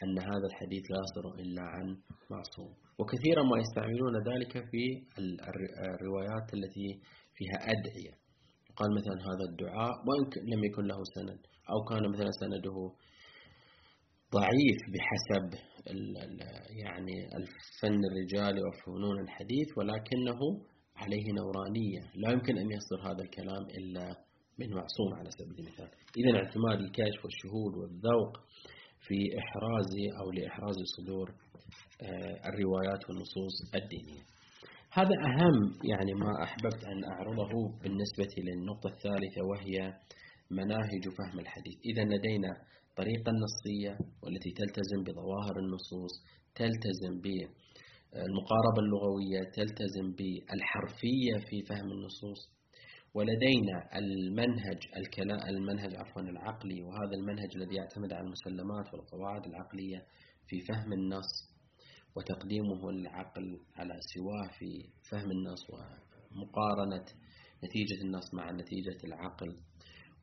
أن 0.03 0.19
هذا 0.19 0.47
الحديث 0.51 0.83
لا 0.91 0.97
يصدر 1.03 1.41
إلا 1.41 1.61
عن 1.61 1.97
معصوم. 2.31 2.73
وكثيرا 2.99 3.43
ما 3.43 3.57
يستعملون 3.63 4.15
ذلك 4.31 4.51
في 4.71 4.83
الروايات 5.19 6.53
التي 6.53 6.99
فيها 7.35 7.57
أدعية. 7.73 8.24
قال 8.75 8.89
مثلا 8.99 9.17
هذا 9.29 9.45
الدعاء 9.49 9.93
وإن 10.07 10.23
لم 10.53 10.63
يكن 10.63 10.83
له 10.83 10.99
سند 11.15 11.39
أو 11.69 11.83
كان 11.89 12.11
مثلا 12.11 12.31
سنده 12.31 12.91
ضعيف 14.33 14.79
بحسب 14.93 15.59
يعني 16.83 17.15
الفن 17.37 18.01
الرجالي 18.09 18.61
وفنون 18.63 19.19
الحديث 19.19 19.77
ولكنه 19.77 20.39
عليه 20.95 21.25
نورانية. 21.39 22.01
لا 22.15 22.31
يمكن 22.31 22.57
أن 22.57 22.71
يصدر 22.71 22.99
هذا 23.11 23.23
الكلام 23.23 23.63
إلا 23.77 24.15
من 24.59 24.69
معصوم 24.69 25.13
على 25.19 25.29
سبيل 25.31 25.59
المثال. 25.59 25.89
إذا 26.17 26.37
اعتماد 26.37 26.79
الكشف 26.79 27.25
والشهود 27.25 27.73
والذوق 27.77 28.33
في 29.07 29.17
إحراز 29.39 29.91
أو 30.19 30.31
لإحراز 30.31 30.75
صدور 30.97 31.29
آه، 32.01 32.49
الروايات 32.49 33.09
والنصوص 33.09 33.55
الدينية. 33.75 34.23
هذا 34.97 35.15
أهم 35.29 35.57
يعني 35.91 36.13
ما 36.13 36.43
أحببت 36.43 36.83
أن 36.83 37.03
أعرضه 37.11 37.53
بالنسبة 37.81 38.33
للنقطة 38.37 38.87
الثالثة 38.87 39.41
وهي 39.49 39.93
مناهج 40.51 41.03
فهم 41.17 41.39
الحديث. 41.39 41.77
إذا 41.85 42.03
لدينا 42.03 42.51
طريقة 42.95 43.29
النصية 43.35 43.93
والتي 44.23 44.51
تلتزم 44.51 45.03
بظواهر 45.05 45.59
النصوص 45.59 46.13
تلتزم 46.55 47.13
بالمقاربة 47.23 48.79
اللغوية 48.85 49.41
تلتزم 49.59 50.07
بالحرفية 50.17 51.35
في 51.49 51.57
فهم 51.69 51.91
النصوص 51.91 52.41
ولدينا 53.13 53.77
المنهج 53.95 54.79
الكلام 54.97 55.39
المنهج 55.49 55.95
عفوا 55.95 56.21
العقلي 56.21 56.81
وهذا 56.81 57.15
المنهج 57.19 57.49
الذي 57.55 57.75
يعتمد 57.75 58.13
على 58.13 58.25
المسلمات 58.27 58.93
والقواعد 58.93 59.45
العقلية 59.45 59.99
في 60.47 60.61
فهم 60.67 60.93
النص. 60.93 61.54
وتقديمه 62.15 62.89
العقل 62.89 63.59
على 63.75 63.93
سواه 64.13 64.47
في 64.59 64.89
فهم 65.09 65.31
النص 65.31 65.63
ومقارنة 65.69 67.05
نتيجة 67.63 68.01
النص 68.03 68.33
مع 68.33 68.51
نتيجة 68.51 69.03
العقل. 69.03 69.57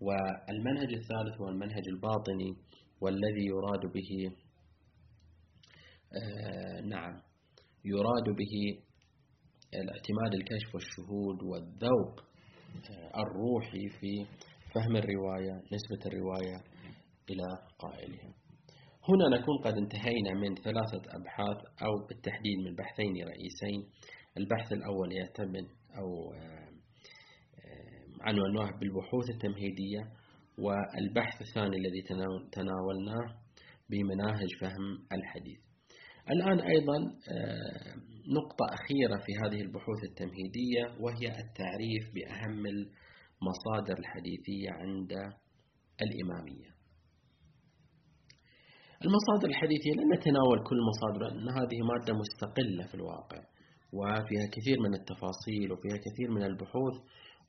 والمنهج 0.01 0.93
الثالث 0.95 1.41
هو 1.41 1.49
المنهج 1.49 1.89
الباطني 1.89 2.57
والذي 3.01 3.45
يراد 3.47 3.93
به 3.95 4.37
آه 6.23 6.81
نعم 6.81 7.23
يراد 7.85 8.37
به 8.37 8.83
الاعتماد 9.75 10.35
الكشف 10.35 10.75
والشهود 10.75 11.43
والذوق 11.43 12.21
آه، 12.91 13.21
الروحي 13.23 13.89
في 14.01 14.27
فهم 14.75 14.97
الرواية 14.97 15.53
نسبة 15.73 16.07
الرواية 16.07 16.57
إلى 17.31 17.45
قائلها 17.79 18.35
هنا 19.09 19.29
نكون 19.39 19.59
قد 19.59 19.75
انتهينا 19.77 20.35
من 20.35 20.55
ثلاثة 20.55 21.17
أبحاث 21.17 21.57
أو 21.83 22.07
بالتحديد 22.09 22.59
من 22.59 22.75
بحثين 22.75 23.13
رئيسين. 23.17 23.91
البحث 24.37 24.73
الأول 24.73 25.13
يعتمد 25.13 25.67
أو 25.99 26.33
آه، 26.35 26.69
آه، 27.59 28.03
عنوانه 28.21 28.79
بالبحوث 28.79 29.31
التمهيدية 29.31 30.13
والبحث 30.59 31.41
الثاني 31.41 31.77
الذي 31.77 32.03
تناولناه 32.53 33.37
بمناهج 33.91 34.49
فهم 34.61 35.07
الحديث. 35.13 35.61
الآن 36.31 36.61
أيضا 36.61 36.99
نقطة 38.29 38.65
أخيرة 38.73 39.17
في 39.27 39.33
هذه 39.45 39.61
البحوث 39.61 40.05
التمهيدية 40.05 40.85
وهي 41.01 41.27
التعريف 41.29 42.15
بأهم 42.15 42.67
المصادر 42.67 43.99
الحديثية 43.99 44.71
عند 44.71 45.13
الإمامية. 46.03 46.82
المصادر 49.05 49.49
الحديثية 49.49 49.93
لن 49.93 50.09
نتناول 50.15 50.59
كل 50.69 50.77
المصادر 50.83 51.21
لأن 51.25 51.49
هذه 51.59 51.79
مادة 51.91 52.13
مستقلة 52.23 52.85
في 52.91 52.95
الواقع 52.95 53.41
وفيها 53.99 54.47
كثير 54.57 54.77
من 54.81 54.95
التفاصيل 54.95 55.73
وفيها 55.73 55.99
كثير 56.07 56.31
من 56.31 56.43
البحوث 56.43 56.97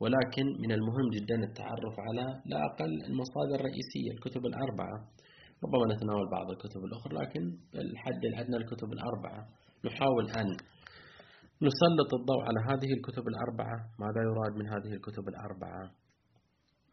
ولكن 0.01 0.45
من 0.63 0.71
المهم 0.71 1.07
جدا 1.15 1.35
التعرف 1.49 1.95
على 2.07 2.25
لا 2.45 2.57
أقل 2.69 2.91
المصادر 3.09 3.55
الرئيسية 3.59 4.11
الكتب 4.15 4.45
الأربعة. 4.45 4.97
ربما 5.63 5.95
نتناول 5.95 6.25
بعض 6.31 6.47
الكتب 6.51 6.81
الأخرى 6.87 7.13
لكن 7.21 7.43
الحد 7.75 8.25
الأدنى 8.25 8.57
الكتب 8.57 8.89
الأربعة. 8.93 9.41
نحاول 9.85 10.25
أن 10.39 10.47
نسلط 11.67 12.09
الضوء 12.19 12.41
على 12.47 12.59
هذه 12.69 12.93
الكتب 12.97 13.25
الأربعة. 13.27 13.77
ماذا 14.03 14.21
يراد 14.29 14.53
من 14.59 14.67
هذه 14.73 14.93
الكتب 14.97 15.25
الأربعة؟ 15.27 16.02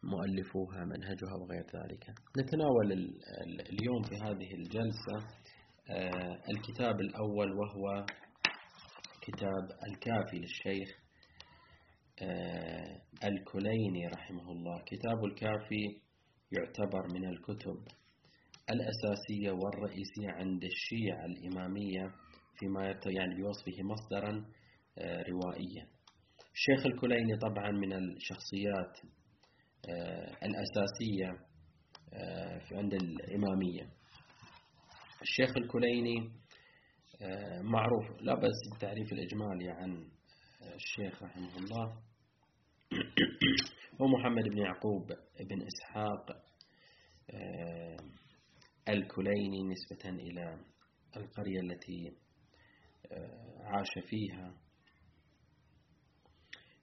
مؤلفوها 0.03 0.85
منهجها 0.85 1.33
وغير 1.41 1.65
ذلك. 1.75 2.05
نتناول 2.37 2.91
اليوم 3.69 4.03
في 4.03 4.15
هذه 4.15 4.53
الجلسة 4.53 5.27
آه، 5.89 6.41
الكتاب 6.49 6.99
الأول 6.99 7.51
وهو 7.51 8.05
كتاب 9.21 9.63
الكافي 9.87 10.39
للشيخ 10.39 10.89
آه، 12.21 13.01
الكليني 13.23 14.07
رحمه 14.07 14.51
الله. 14.51 14.81
كتاب 14.85 15.25
الكافي 15.25 16.01
يعتبر 16.51 17.13
من 17.13 17.29
الكتب 17.29 17.77
الأساسية 18.69 19.51
والرئيسية 19.51 20.29
عند 20.29 20.63
الشيعة 20.63 21.25
الإمامية 21.25 22.11
فيما 22.59 22.99
يعني 23.05 23.35
بوصفه 23.35 23.83
مصدرا 23.83 24.45
آه، 24.97 25.23
روائيا. 25.29 25.87
الشيخ 26.53 26.85
الكليني 26.85 27.37
طبعا 27.37 27.71
من 27.71 27.93
الشخصيات 27.93 28.97
الأساسية 30.43 31.45
آه، 32.13 32.57
في 32.57 32.75
عند 32.75 32.93
الإمامية. 32.93 33.89
الشيخ 35.21 35.57
الكليني 35.57 36.31
معروف 37.61 38.21
لا 38.21 38.35
بس 38.35 38.73
التعريف 38.73 39.13
الإجمالي 39.13 39.69
عن 39.69 40.09
الشيخ 40.75 41.23
رحمه 41.23 41.57
الله. 41.57 42.01
هو 44.01 44.07
محمد 44.07 44.43
بن 44.43 44.57
يعقوب 44.57 45.07
بن 45.39 45.67
إسحاق 45.67 46.25
الكليني 48.89 49.63
نسبة 49.63 50.09
إلى 50.09 50.59
القرية 51.17 51.59
التي 51.59 52.17
عاش 53.63 53.89
فيها. 54.09 54.53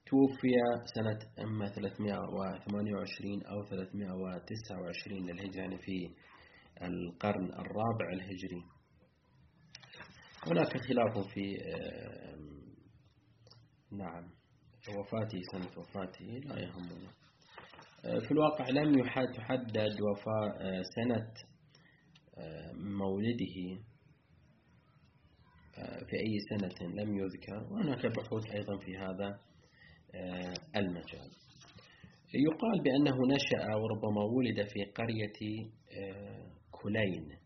توفي 0.09 0.51
سنة 0.95 1.19
أما 1.43 1.65
328 1.69 3.43
أو 3.45 3.63
329 3.63 5.25
للهجرة 5.25 5.61
يعني 5.61 5.77
في 5.77 6.09
القرن 6.81 7.45
الرابع 7.45 8.09
الهجري. 8.13 8.63
هناك 10.47 10.77
خلاف 10.77 11.17
في 11.33 11.57
نعم 13.91 14.29
وفاته 14.99 15.41
سنة 15.51 15.71
وفاته 15.77 16.25
لا 16.25 16.59
يهمنا. 16.59 17.11
في 18.01 18.31
الواقع 18.31 18.69
لم 18.69 19.03
تحدد 19.35 20.01
وفاة 20.01 20.81
سنة 20.95 21.33
مولده 22.73 23.83
في 26.09 26.15
أي 26.15 26.39
سنة 26.49 26.77
لم 26.87 27.17
يذكر. 27.17 27.67
وهناك 27.71 28.05
بحوث 28.05 28.45
أيضا 28.51 28.77
في 28.77 28.97
هذا. 28.97 29.39
المجال. 30.75 31.31
يقال 32.33 32.81
بأنه 32.83 33.17
نشأ 33.35 33.75
وربما 33.75 34.23
ولد 34.23 34.67
في 34.67 34.83
قرية 34.83 35.69
كلين. 36.71 37.39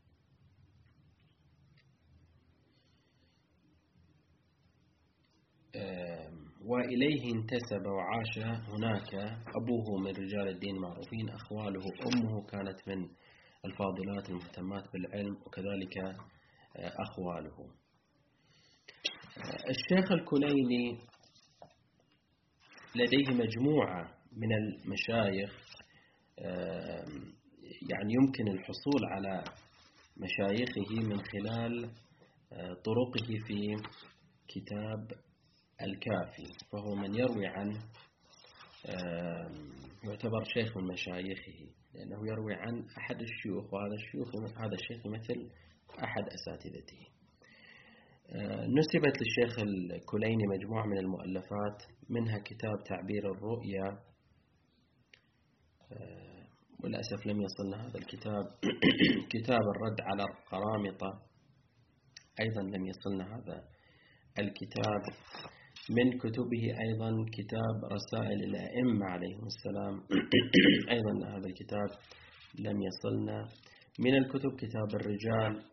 وإليه 6.65 7.33
انتسب 7.35 7.85
وعاش 7.85 8.37
هناك 8.67 9.13
أبوه 9.55 9.97
من 9.99 10.07
رجال 10.11 10.47
الدين 10.47 10.75
معروفين 10.79 11.29
أخواله 11.29 11.81
أمه 12.05 12.45
كانت 12.45 12.87
من 12.87 13.09
الفاضلات 13.65 14.29
المهتمات 14.29 14.83
بالعلم 14.93 15.35
وكذلك 15.45 15.97
أخواله. 16.75 17.69
الشيخ 19.69 20.11
الكليني 20.11 20.97
لديه 22.95 23.33
مجموعة 23.33 24.11
من 24.37 24.53
المشايخ 24.53 25.63
يعني 27.89 28.13
يمكن 28.13 28.47
الحصول 28.47 29.05
على 29.05 29.43
مشايخه 30.17 31.03
من 31.03 31.21
خلال 31.21 31.89
طرقه 32.83 33.39
في 33.47 33.75
كتاب 34.47 35.11
الكافي 35.81 36.47
فهو 36.71 36.95
من 36.95 37.15
يروي 37.15 37.47
عن 37.47 37.73
يعتبر 40.03 40.43
شيخ 40.43 40.77
من 40.77 40.83
مشايخه 40.83 41.67
لأنه 41.93 42.27
يروي 42.27 42.53
عن 42.53 42.85
أحد 42.97 43.21
الشيوخ 43.21 43.73
وهذا 43.73 43.93
الشيوخ 43.93 44.35
هذا 44.35 44.73
الشيخ 44.73 45.07
مثل 45.07 45.49
أحد 46.03 46.23
أساتذته. 46.33 47.12
نسبت 48.79 49.13
للشيخ 49.21 49.59
الكليني 49.59 50.43
مجموعة 50.47 50.85
من 50.85 50.97
المؤلفات 50.97 51.83
منها 52.09 52.39
كتاب 52.39 52.83
تعبير 52.85 53.31
الرؤيا. 53.31 53.99
وللأسف 56.83 57.27
لم 57.27 57.41
يصلنا 57.41 57.87
هذا 57.87 57.97
الكتاب. 57.97 58.45
كتاب 59.33 59.61
الرد 59.75 60.01
على 60.01 60.23
القرامطة. 60.23 61.21
أيضا 62.39 62.61
لم 62.61 62.85
يصلنا 62.85 63.23
هذا 63.35 63.63
الكتاب. 64.39 65.01
من 65.89 66.17
كتبه 66.17 66.63
أيضا 66.87 67.25
كتاب 67.37 67.75
رسائل 67.91 68.43
الأئمة 68.43 69.05
عليهم 69.05 69.45
السلام. 69.45 70.03
أيضا 70.95 71.27
هذا 71.27 71.47
الكتاب 71.47 71.89
لم 72.59 72.81
يصلنا. 72.81 73.47
من 73.99 74.15
الكتب 74.15 74.51
كتاب 74.57 74.89
الرجال. 75.01 75.72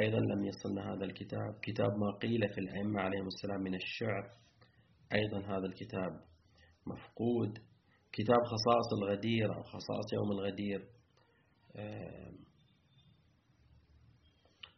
أيضا 0.00 0.18
لم 0.18 0.44
يصلنا 0.44 0.92
هذا 0.92 1.04
الكتاب. 1.04 1.60
كتاب 1.62 1.88
ما 1.98 2.10
قيل 2.22 2.48
في 2.54 2.58
الأئمة 2.58 3.00
عليهم 3.00 3.26
السلام 3.26 3.60
من 3.60 3.74
الشعر. 3.74 4.30
أيضا 5.14 5.38
هذا 5.38 5.66
الكتاب 5.66 6.20
مفقود. 6.86 7.58
كتاب 8.12 8.38
خصائص 8.44 8.92
الغدير 9.02 9.54
أو 9.54 9.62
خصائص 9.62 10.12
يوم 10.12 10.30
الغدير. 10.32 10.88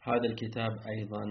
هذا 0.03 0.25
الكتاب 0.25 0.71
أيضا 0.89 1.25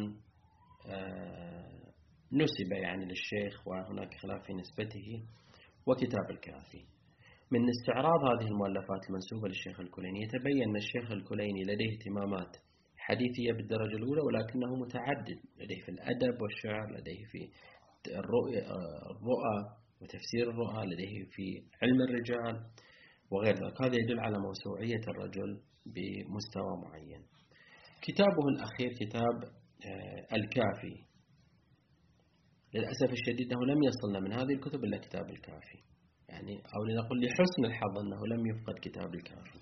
نسب 2.32 2.71
يعني 2.71 3.06
للشيخ 3.06 3.67
وهناك 3.67 4.13
خلاف 4.21 4.45
في 4.45 4.54
نسبته 4.54 5.26
وكتاب 5.86 6.32
الكافي. 6.32 6.86
من 7.52 7.69
استعراض 7.69 8.19
هذه 8.26 8.47
المؤلفات 8.47 9.10
المنسوبة 9.10 9.47
للشيخ 9.47 9.80
الكليني 9.80 10.21
يتبين 10.21 10.63
أن 10.69 10.76
الشيخ 10.76 11.12
الكليني 11.12 11.63
لديه 11.63 11.93
اهتمامات 11.93 12.58
حديثية 13.10 13.52
بالدرجة 13.58 13.96
الأولى 14.02 14.22
ولكنه 14.28 14.76
متعدد. 14.84 15.39
لديه 15.60 15.82
في 15.86 15.89
الأدب 15.96 16.41
والشعر 16.41 16.86
لديه 16.96 17.22
في 17.32 17.41
الرؤى 18.08 19.58
وتفسير 20.02 20.46
الرؤى 20.52 20.86
لديه 20.91 21.15
في 21.34 21.46
علم 21.82 22.00
الرجال 22.08 22.56
وغير 23.32 23.56
ذلك. 23.56 23.82
هذا 23.84 23.96
يدل 24.04 24.20
على 24.20 24.38
موسوعية 24.48 25.04
الرجل 25.08 25.52
بمستوى 25.86 26.74
معين. 26.84 27.22
كتابه 28.02 28.46
الأخير 28.54 28.89
كتاب 29.02 29.36
الكافي. 30.38 30.96
للأسف 32.74 33.10
الشديد 33.12 33.48
أنه 33.54 33.65
لم 33.74 33.80
يصلنا 33.89 34.20
من 34.20 34.34
هذه 34.34 34.54
الكتب 34.58 34.84
إلا 34.84 34.98
كتاب 34.98 35.30
الكافي. 35.30 35.80
يعني 36.30 36.56
أو 36.56 36.82
لنقل 36.88 37.26
لحسن 37.26 37.65
الحظ 37.65 37.98
أنه 38.04 38.28
لم 38.34 38.41
يفقد 38.52 38.76
كتاب 38.82 39.15
الكافي. 39.15 39.60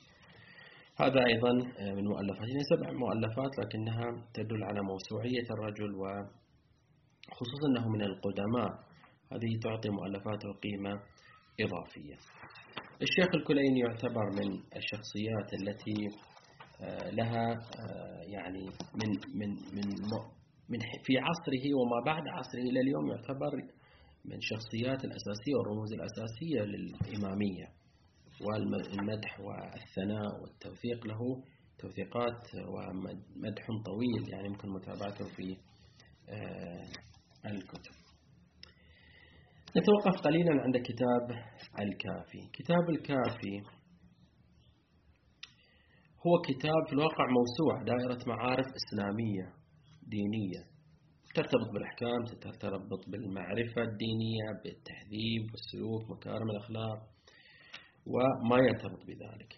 هذا 0.97 1.25
أيضا 1.27 1.53
من 1.95 2.07
مؤلفاته 2.07 2.47
يعني 2.47 2.63
سبع 2.75 2.91
مؤلفات 2.91 3.59
لكنها 3.59 4.27
تدل 4.33 4.63
على 4.63 4.81
موسوعية 4.81 5.47
الرجل 5.51 5.95
وخصوصا 5.95 7.67
أنه 7.69 7.89
من 7.89 8.01
القدماء. 8.01 8.69
هذه 9.31 9.59
تعطي 9.63 9.89
مؤلفاته 9.89 10.53
قيمة 10.63 11.01
إضافية. 11.61 12.15
الشيخ 13.01 13.35
الكليني 13.35 13.79
يعتبر 13.79 14.25
من 14.39 14.51
الشخصيات 14.75 15.53
التي 15.53 16.07
لها 17.11 17.59
يعني 18.27 18.65
من 18.95 19.09
من 19.39 19.49
من 19.49 19.87
من 20.69 20.79
في 21.03 21.17
عصره 21.17 21.65
وما 21.75 22.03
بعد 22.05 22.23
عصره 22.27 22.59
إلى 22.59 22.79
اليوم 22.79 23.07
يعتبر 23.11 23.51
من 24.25 24.33
الشخصيات 24.33 25.05
الأساسية 25.05 25.55
والرموز 25.57 25.93
الأساسية 25.93 26.61
للإمامية. 26.61 27.65
والمدح 28.41 29.39
والثناء 29.39 30.41
والتوثيق 30.41 31.07
له 31.07 31.43
توثيقات 31.79 32.43
ومدح 32.73 33.65
طويل 33.85 34.29
يعني 34.33 34.47
يمكن 34.47 34.69
متابعته 34.69 35.25
في 35.35 35.57
الكتب. 37.45 37.95
نتوقف 39.77 40.21
قليلا 40.21 40.61
عند 40.63 40.77
كتاب 40.77 41.23
الكافي. 41.79 42.49
كتاب 42.53 42.89
الكافي 42.89 43.61
هو 46.27 46.41
كتاب 46.47 46.87
في 46.87 46.93
الواقع 46.93 47.25
موسوعة 47.39 47.83
دائرة 47.85 48.19
معارف 48.27 48.65
إسلامية 48.65 49.53
دينية. 50.07 50.75
ترتبط 51.35 51.69
بالأحكام 51.73 52.23
ترتبط 52.41 53.09
بالمعرفة 53.09 53.81
الدينية 53.81 54.47
بالتهذيب 54.63 55.43
والسلوك 55.51 56.11
مكارم 56.11 56.49
الأخلاق. 56.49 57.14
وما 58.05 58.57
يرتبط 58.57 59.05
بذلك. 59.05 59.53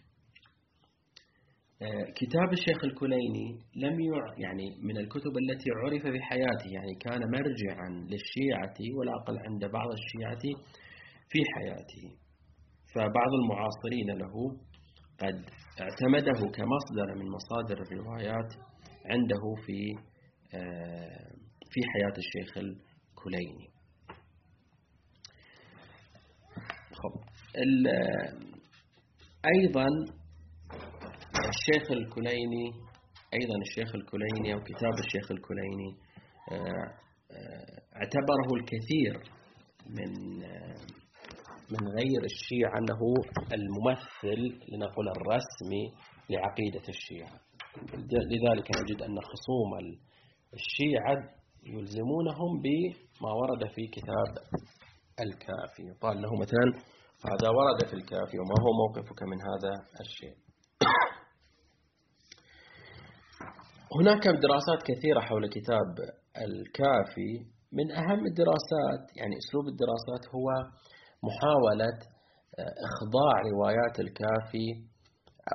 كتاب 2.15 2.51
الشيخ 2.51 2.83
الكليني 2.83 3.47
لم 3.75 3.99
يعني 4.37 4.77
من 4.81 4.97
الكتب 4.97 5.33
التي 5.37 5.69
عرف 5.71 6.03
بحياته 6.15 6.69
يعني 6.71 6.95
كان 6.99 7.19
مرجعا 7.31 7.89
للشيعة 7.89 8.77
ولا 8.97 9.11
أقل 9.21 9.37
عند 9.39 9.65
بعض 9.65 9.89
الشيعة 9.91 10.43
في 11.29 11.39
حياته. 11.55 12.17
فبعض 12.95 13.31
المعاصرين 13.41 14.09
له 14.21 14.57
قد 15.19 15.45
اعتمده 15.81 16.51
كمصدر 16.57 17.15
من 17.15 17.25
مصادر 17.31 17.81
الروايات 17.81 18.53
عنده 19.05 19.41
في 19.65 19.79
في 21.71 21.81
حياة 21.93 22.13
الشيخ 22.17 22.57
الكليني. 22.57 23.67
أيضا 29.55 29.87
الشيخ 31.49 31.91
الكليني 31.91 32.65
أيضا 33.33 33.55
الشيخ 33.67 33.95
الكليني 33.95 34.53
أو 34.53 34.59
كتاب 34.63 34.93
الشيخ 35.05 35.31
الكليني 35.31 35.89
اعتبره 37.95 38.49
الكثير 38.59 39.31
من 39.89 40.37
من 41.71 41.87
غير 41.97 42.23
الشيعة 42.23 42.77
أنه 42.79 42.99
الممثل 43.53 44.41
لنقول 44.71 45.09
الرسمي 45.09 45.93
لعقيدة 46.29 46.87
الشيعة. 46.89 47.39
لذلك 48.31 48.67
نجد 48.81 49.01
أن 49.01 49.15
خصوم 49.21 49.71
الشيعة 50.53 51.15
يلزمونهم 51.65 52.61
بما 52.63 53.31
ورد 53.41 53.67
في 53.75 53.87
كتاب 53.87 54.31
الكافي. 55.19 55.99
قال 56.01 56.21
له 56.21 56.29
مثلا 56.41 56.96
هذا 57.25 57.49
ورد 57.49 57.85
في 57.89 57.93
الكافي 57.93 58.39
وما 58.39 58.55
هو 58.63 58.69
موقفك 58.81 59.23
من 59.23 59.39
هذا 59.41 59.73
الشيء. 60.01 60.35
هناك 63.99 64.23
دراسات 64.27 64.81
كثيرة 64.89 65.19
حول 65.19 65.49
كتاب 65.49 65.89
الكافي. 66.47 67.33
من 67.71 67.91
أهم 67.91 68.25
الدراسات 68.25 69.17
يعني 69.19 69.35
أسلوب 69.37 69.65
الدراسات 69.67 70.23
هو 70.35 70.47
محاولة 71.27 71.97
إخضاع 72.89 73.35
روايات 73.53 73.99
الكافي 73.99 74.67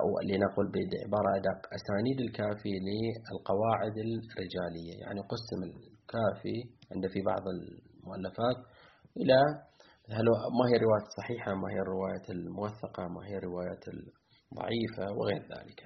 أو 0.00 0.08
لنقل 0.28 0.66
بعبارة 0.74 1.30
أدق 1.38 1.60
أسانيد 1.78 2.18
الكافي 2.20 2.74
للقواعد 2.86 3.96
الرجالية. 4.06 4.94
يعني 5.04 5.20
قسم 5.32 5.60
الكافي 5.68 6.58
عند 6.92 7.06
في 7.12 7.20
بعض 7.30 7.44
المؤلفات 7.54 8.58
إلى 9.16 9.40
هل 10.16 10.24
ما 10.58 10.64
هي 10.70 10.76
الرواية 10.76 11.04
الصحيحة 11.10 11.54
ما 11.54 11.68
هي 11.72 11.80
الرواية 11.84 12.26
الموثقة 12.30 13.02
ما 13.08 13.26
هي 13.28 13.36
الرواية 13.38 13.82
الضعيفة 13.92 15.04
وغير 15.16 15.42
ذلك؟ 15.42 15.80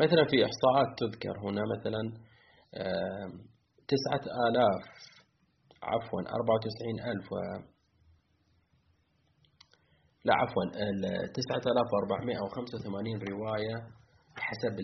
مثلا 0.00 0.24
في 0.30 0.36
إحصاءات 0.46 0.88
تذكر 0.98 1.34
هنا 1.44 1.62
مثلا 1.74 2.02
تسعة 3.92 4.24
آلاف 4.48 4.82
عفوا 5.82 6.20
أربعة 6.20 6.56
وتسعين 6.56 6.98
ألف 7.12 7.28
لا 10.24 10.34
عفوا 10.34 10.64
تسعة 11.38 11.72
آلاف 11.72 11.88
وأربعمائة 11.92 12.40
وخمسة 12.44 12.78
وثمانين 12.78 13.18
رواية 13.18 13.76
حسب 14.36 14.74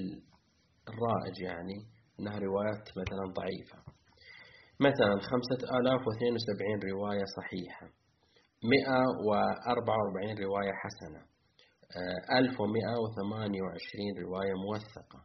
الرائج 0.88 1.40
يعني 1.42 1.76
أنها 2.20 2.38
روايات 2.38 2.88
مثلا 3.00 3.24
ضعيفة. 3.40 3.78
مثلا 4.88 5.14
خمسة 5.30 5.60
آلاف 5.78 6.00
واثنين 6.06 6.32
وسبعين 6.34 6.78
رواية 6.92 7.24
صحيحة 7.38 7.86
مئة 8.64 9.00
وأربعة 9.26 9.96
وأربعين 9.98 10.38
رواية 10.38 10.72
حسنة 10.72 11.30
ألف 12.38 12.60
ومئة 12.60 12.94
وثمانية 13.02 13.62
وعشرين 13.62 14.12
رواية 14.24 14.54
موثقة. 14.54 15.20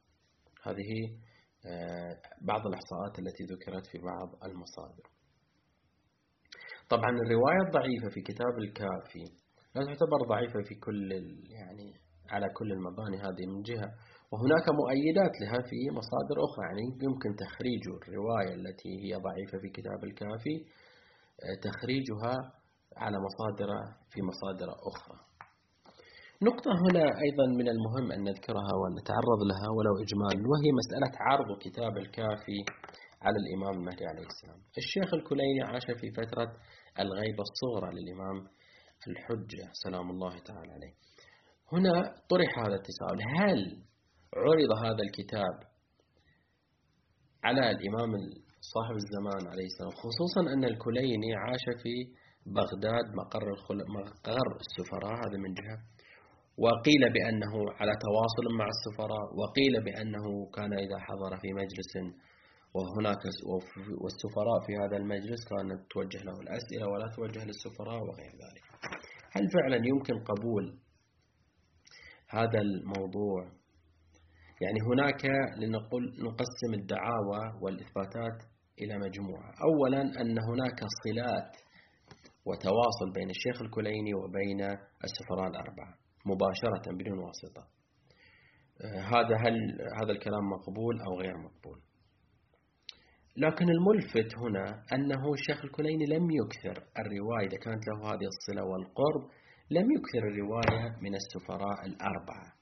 هذه 0.63 0.91
آه، 1.67 2.15
بعض 2.41 2.67
الإحصاءات 2.67 3.19
التي 3.19 3.43
ذكرت 3.43 3.85
في 3.87 3.97
بعض 3.97 4.29
المصادر. 4.43 5.09
طبعا 6.89 7.09
الرواية 7.09 7.61
الضعيفة 7.67 8.09
في 8.09 8.21
كتاب 8.21 8.57
الكافي 8.57 9.25
لا 9.75 9.85
تعتبر 9.85 10.17
ضعيفة 10.29 10.61
في 10.67 10.75
كل 10.75 11.11
يعني 11.49 11.93
على 12.29 12.49
كل 12.57 12.71
المباني 12.71 13.17
هذه 13.17 13.45
من 13.47 13.61
جهة. 13.61 13.89
وهناك 14.35 14.65
مؤيدات 14.81 15.33
لها 15.41 15.59
في 15.69 15.79
مصادر 15.99 16.37
أخرى 16.47 16.63
يعني 16.67 16.81
يمكن 17.07 17.29
تخريج 17.45 17.83
الرواية 18.07 18.53
التي 18.59 18.91
هي 19.03 19.11
ضعيفة 19.27 19.57
في 19.61 19.69
كتاب 19.77 19.99
الكافي 20.03 20.55
آه، 21.45 21.55
تخريجها 21.67 22.35
على 23.03 23.17
مصادر 23.27 23.69
في 24.11 24.19
مصادر 24.29 24.69
أخرى. 24.91 25.17
نقطة 26.49 26.71
هنا 26.85 27.05
أيضا 27.25 27.45
من 27.59 27.67
المهم 27.75 28.11
أن 28.11 28.23
نذكرها 28.29 28.73
ونتعرض 28.81 29.41
لها 29.51 29.69
ولو 29.77 29.93
إجمال 30.05 30.37
وهي 30.51 30.69
مسألة 30.81 31.13
عرض 31.27 31.49
كتاب 31.65 31.97
الكافي 31.97 32.59
على 33.25 33.37
الإمام 33.43 33.73
المهدي 33.79 34.05
عليه 34.05 34.27
السلام. 34.33 34.59
الشيخ 34.77 35.13
الكليني 35.13 35.61
عاش 35.63 35.85
في 35.99 36.07
فترة 36.19 36.49
الغيبة 36.99 37.43
الصغرى 37.49 37.89
للإمام 37.97 38.37
الحجة 39.07 39.63
سلام 39.83 40.09
الله 40.09 40.33
تعالى 40.49 40.71
عليه. 40.77 40.93
هنا 41.73 41.93
طرح 42.29 42.59
هذا 42.59 42.75
التساؤل 42.75 43.19
هل 43.37 43.61
عرض 44.35 44.71
هذا 44.85 45.03
الكتاب 45.07 45.55
على 47.43 47.71
الإمام 47.71 48.11
صاحب 48.73 48.95
الزمان 49.03 49.43
عليه 49.51 49.67
السلام 49.71 49.91
خصوصا 50.03 50.41
أن 50.53 50.63
الكليني 50.63 51.35
عاش 51.35 51.65
في 51.83 51.93
بغداد 52.45 53.05
مقر, 53.21 53.45
مقر 53.97 54.49
السفراء 54.65 55.13
هذا 55.23 55.37
من 55.45 55.53
جهة. 55.59 55.77
وقيل 56.57 57.03
بأنه 57.15 57.53
على 57.79 57.93
تواصل 58.05 58.45
مع 58.59 58.67
السفراء 58.75 59.25
وقيل 59.41 59.73
بأنه 59.85 60.25
كان 60.55 60.73
إذا 60.85 60.97
حضر 61.07 61.37
في 61.41 61.49
مجلس 61.61 61.93
وهناك 62.75 63.23
والسفراء 64.03 64.57
في 64.65 64.73
هذا 64.81 64.97
المجلس 64.97 65.41
كانت 65.51 65.79
توجه 65.91 66.21
له 66.27 66.35
الأسئلة 66.45 66.85
ولا 66.91 67.07
توجه 67.15 67.45
للسفراء 67.45 67.99
وغير 68.07 68.33
ذلك. 68.43 68.65
هل 69.35 69.43
فعلا 69.55 69.79
يمكن 69.91 70.15
قبول 70.23 70.65
هذا 72.29 72.59
الموضوع 72.61 73.64
يعني 74.61 74.79
هناك 74.89 75.25
لنقول 75.57 76.03
نقسم 76.19 76.73
الدعاوى 76.73 77.61
والإثباتات 77.61 78.37
إلى 78.81 78.97
مجموعة. 78.97 79.53
أولا 79.69 80.01
أن 80.01 80.35
هناك 80.49 80.79
صلات 81.03 81.51
وتواصل 82.45 83.11
بين 83.13 83.29
الشيخ 83.29 83.61
الكليني 83.61 84.13
وبين 84.13 84.61
السفراء 85.03 85.47
الأربعة 85.47 85.93
مباشرة 86.25 86.93
بدون 86.97 87.19
واسطة. 87.19 87.63
آه، 88.81 89.01
هذا 89.01 89.35
هل 89.37 89.55
هذا 90.01 90.11
الكلام 90.11 90.49
مقبول 90.49 91.01
أو 91.01 91.19
غير 91.21 91.37
مقبول؟ 91.37 91.79
لكن 93.37 93.69
الملفت 93.69 94.37
هنا 94.37 94.83
أنه 94.93 95.33
الشيخ 95.33 95.65
الكليني 95.65 96.05
لم 96.05 96.27
يكثر 96.31 96.83
الرواية 96.99 97.47
إذا 97.47 97.57
كانت 97.57 97.87
له 97.87 98.13
هذه 98.13 98.27
الصلة 98.33 98.63
والقرب 98.65 99.23
لم 99.71 99.87
يكثر 99.91 100.27
الرواية 100.27 100.95
من 101.01 101.15
السفراء 101.15 101.85
الأربعة. 101.85 102.54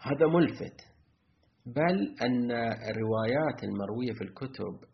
هذا 0.00 0.26
ملفت. 0.26 0.80
بل 1.66 2.16
أن 2.22 2.50
الروايات 2.90 3.64
المروية 3.64 4.12
في 4.12 4.24
الكتب 4.24 4.88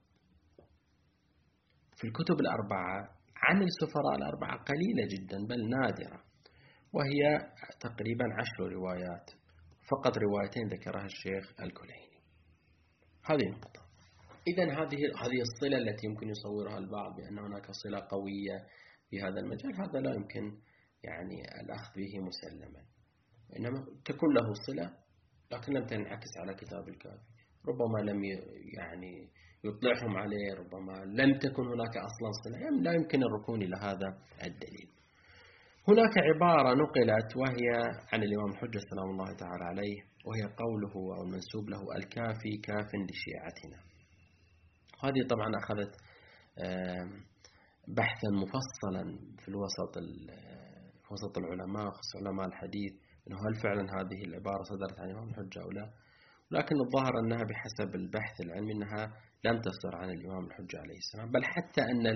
في 1.96 2.04
الكتب 2.06 2.40
الأربعة 2.40 3.08
عن 3.36 3.62
السفراء 3.62 4.16
الأربعة 4.16 4.64
قليلة 4.64 5.08
جدا 5.14 5.46
بل 5.46 5.68
نادرة. 5.68 6.24
وهي 6.92 7.50
تقريبا 7.80 8.24
عشر 8.38 8.72
روايات. 8.72 9.30
فقط 9.90 10.18
روايتين 10.18 10.68
ذكرها 10.68 11.04
الشيخ 11.04 11.60
الكليني. 11.60 12.14
هذه 13.24 13.48
نقطة 13.48 13.84
إذا 14.48 14.64
هذه 14.64 14.98
هذه 15.22 15.40
الصلة 15.40 15.78
التي 15.78 16.06
يمكن 16.06 16.28
يصورها 16.28 16.78
البعض 16.78 17.16
بأن 17.16 17.38
هناك 17.38 17.66
صلة 17.70 18.00
قوية 18.10 18.66
في 19.10 19.20
هذا 19.20 19.40
المجال 19.40 19.74
هذا 19.74 19.98
لا 20.00 20.14
يمكن 20.14 20.58
يعني 21.02 21.42
الأخذ 21.60 21.92
به 21.96 22.20
مسلما. 22.20 22.82
إنما 23.58 23.78
تكون 24.04 24.34
له 24.34 24.52
صلة 24.66 24.90
لكن 25.52 25.72
لم 25.72 25.86
تنعكس 25.86 26.32
على 26.40 26.54
كتاب 26.54 26.88
الكافي. 26.88 27.24
ربما 27.68 28.10
لم 28.10 28.24
يعني 28.78 29.28
يطلعهم 29.64 30.16
عليه 30.16 30.54
ربما 30.58 31.04
لم 31.04 31.38
تكن 31.38 31.62
هناك 31.62 31.96
أصلا 31.96 32.30
صلة. 32.44 32.82
لا 32.82 32.92
يمكن 32.92 33.22
الركون 33.22 33.62
إلى 33.62 33.76
هذا 33.76 34.08
الدليل. 34.42 34.88
هناك 35.88 36.14
عبارة 36.18 36.74
نقلت 36.74 37.36
وهي 37.36 37.68
عن 38.12 38.22
الإمام 38.22 38.50
الحجة 38.50 38.78
سلام 38.90 39.10
الله 39.10 39.36
تعالى 39.36 39.64
عليه 39.64 39.96
وهي 40.26 40.42
قوله 40.42 41.16
أو 41.16 41.22
المنسوب 41.22 41.68
له 41.68 41.82
الكافي 41.96 42.56
كاف 42.62 42.90
لشيعتنا. 43.08 43.78
هذه 45.04 45.26
طبعا 45.30 45.48
أخذت 45.56 45.94
بحثا 47.88 48.28
مفصلا 48.42 49.18
في 49.38 49.48
الوسط 49.48 49.96
وسط 51.10 51.38
العلماء 51.38 51.90
خصوصا 51.90 52.18
علماء 52.18 52.46
الحديث. 52.46 52.92
أنه 53.28 53.36
هل 53.36 53.54
فعلا 53.62 53.82
هذه 53.82 54.24
العبارة 54.24 54.62
صدرت 54.62 55.00
عن 55.00 55.06
الإمام 55.10 55.28
الحجة 55.28 55.62
أو 55.62 55.70
لا؟ 55.70 55.90
لكن 56.50 56.76
الظاهر 56.80 57.18
أنها 57.24 57.44
بحسب 57.44 57.94
البحث 57.94 58.40
العلمي 58.40 58.72
أنها 58.72 59.12
لم 59.44 59.60
تصدر 59.60 59.96
عن 59.96 60.10
الإمام 60.10 60.46
الحجة 60.46 60.78
عليه 60.78 60.96
السلام. 60.96 61.30
بل 61.30 61.44
حتى 61.44 61.82
أن 61.82 62.06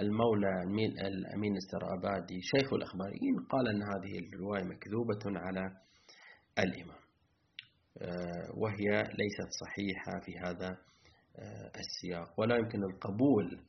المولى 0.00 0.62
الأمين 1.06 1.56
السرابادي 1.56 2.40
شيخ 2.42 2.72
الأخباريين 2.72 3.36
قال 3.50 3.68
أن 3.68 3.82
هذه 3.82 4.18
الرواية 4.18 4.62
مكذوبة 4.62 5.22
على 5.26 5.76
الإمام. 6.58 7.02
آه، 8.02 8.48
وهي 8.56 8.88
ليست 9.02 9.50
صحيحة 9.62 10.20
في 10.24 10.38
هذا 10.38 10.68
آه، 11.38 11.72
السياق. 11.80 12.40
ولا 12.40 12.56
يمكن 12.56 12.78
القبول 12.84 13.60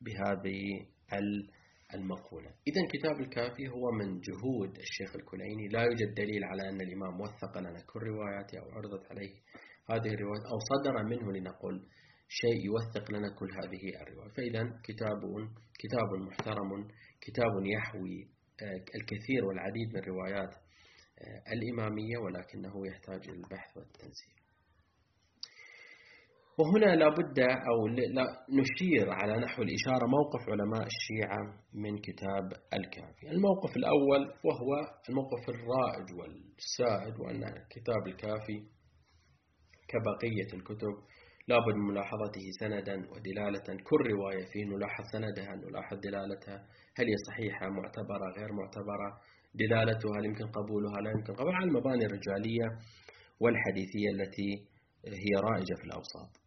بهذه 0.00 0.86
المقولة. 1.94 2.50
إذا 2.70 2.82
كتاب 2.92 3.20
الكافي 3.20 3.68
هو 3.68 3.90
من 3.90 4.20
جهود 4.20 4.78
الشيخ 4.78 5.16
الكليني. 5.16 5.68
لا 5.68 5.82
يوجد 5.82 6.14
دليل 6.14 6.44
على 6.44 6.62
أن 6.68 6.80
الإمام 6.80 7.20
وثق 7.20 7.58
لنا 7.58 7.80
كل 7.90 8.00
رواياته 8.00 8.58
أو 8.58 8.70
عرضت 8.76 9.04
عليه 9.10 9.34
هذه 9.90 10.10
الروايات 10.16 10.44
أو 10.52 10.58
صدر 10.72 10.94
منه 11.02 11.32
لنقل 11.32 11.76
شيء 12.28 12.58
يوثق 12.64 13.10
لنا 13.10 13.28
كل 13.38 13.50
هذه 13.60 14.02
الروايات. 14.02 14.32
فإذا 14.36 14.62
كتاب 14.88 15.20
كتاب 15.82 16.08
محترم 16.28 16.70
كتاب 17.20 17.52
يحوي 17.76 18.28
آه، 18.62 18.84
الكثير 18.98 19.44
والعديد 19.44 19.88
من 19.94 19.98
الروايات 19.98 20.54
آه، 21.22 21.52
الإمامية 21.52 22.18
ولكنه 22.18 22.86
يحتاج 22.86 23.28
إلى 23.28 23.36
البحث 23.36 23.76
والتنسيق 23.76 24.41
وهنا 26.58 26.96
لابد 26.96 27.38
أو 27.40 27.86
لا 27.88 28.24
نشير 28.60 29.10
على 29.10 29.32
نحو 29.44 29.62
الإشارة 29.62 30.06
موقف 30.06 30.48
علماء 30.48 30.86
الشيعة 30.86 31.40
من 31.74 31.98
كتاب 31.98 32.52
الكافي. 32.74 33.30
الموقف 33.30 33.76
الأول 33.76 34.22
وهو 34.44 34.70
الموقف 35.08 35.48
الرائج 35.48 36.08
والسائد 36.18 37.20
وأن 37.20 37.40
كتاب 37.70 38.06
الكافي 38.06 38.58
كبقية 39.88 40.50
الكتب 40.58 40.94
لابد 41.48 41.74
من 41.74 41.86
ملاحظته 41.94 42.44
سندا 42.60 42.96
ودلالة. 43.10 43.82
كل 43.88 44.00
رواية 44.12 44.44
فيه 44.52 44.64
نلاحظ 44.64 45.04
سندها 45.12 45.54
نلاحظ 45.56 45.96
دلالتها. 45.96 46.66
هل 46.96 47.06
هي 47.06 47.16
صحيحة 47.28 47.68
معتبرة 47.68 48.26
غير 48.38 48.52
معتبرة؟ 48.52 49.10
دلالتها 49.54 50.10
هل 50.18 50.24
يمكن 50.24 50.46
قبولها؟ 50.46 51.00
لا 51.00 51.10
يمكن 51.10 51.32
قبولها. 51.32 51.56
على 51.56 51.66
المباني 51.66 52.04
الرجالية 52.06 52.66
والحديثية 53.40 54.08
التي 54.14 54.50
هي 55.24 55.32
رائجة 55.48 55.74
في 55.80 55.84
الأوساط. 55.84 56.41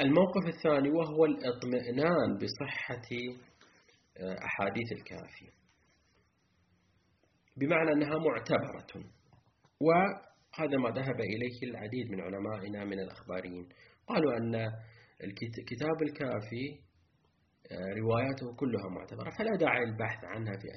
الموقف 0.00 0.46
الثاني 0.46 0.90
وهو 0.90 1.24
الإطمئنان 1.24 2.38
بصحة 2.38 3.08
أحاديث 4.46 4.92
الكافي. 4.92 5.50
بمعنى 7.56 7.92
أنها 7.92 8.18
معتبرة. 8.18 9.04
وهذا 9.80 10.76
ما 10.76 10.90
ذهب 10.90 11.20
إليه 11.20 11.70
العديد 11.70 12.10
من 12.10 12.20
علمائنا 12.20 12.84
من 12.84 13.00
الأخباريين. 13.00 13.68
قالوا 14.08 14.32
أن 14.36 14.54
الكتاب 15.24 16.02
الكافي 16.02 16.66
آه، 16.70 16.87
رواياته 17.72 18.56
كلها 18.56 18.88
معتبرة. 18.88 19.30
فلا 19.30 19.56
داعي 19.56 19.82
البحث 19.84 20.24
عنها 20.24 20.52
في 20.60 20.68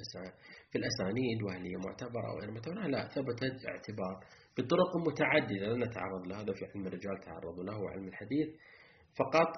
في 0.70 0.78
الأسانيد 0.78 1.42
وهل 1.42 1.62
هي 1.62 1.76
معتبرة 1.86 2.26
أو 2.30 2.38
غير 2.40 2.50
معتبرة. 2.50 2.86
لا 2.86 3.08
ثبتت 3.08 3.56
اعتبار 3.68 4.14
بطرق 4.58 4.96
متعددة. 5.08 5.66
لن 5.66 5.84
نتعرض 5.84 6.26
لهذا 6.26 6.52
في 6.52 6.64
علم 6.64 6.86
الرجال 6.86 7.16
تعرضوا 7.24 7.64
له 7.64 7.78
وعلم 7.78 8.08
الحديث. 8.08 8.48
فقط 9.18 9.50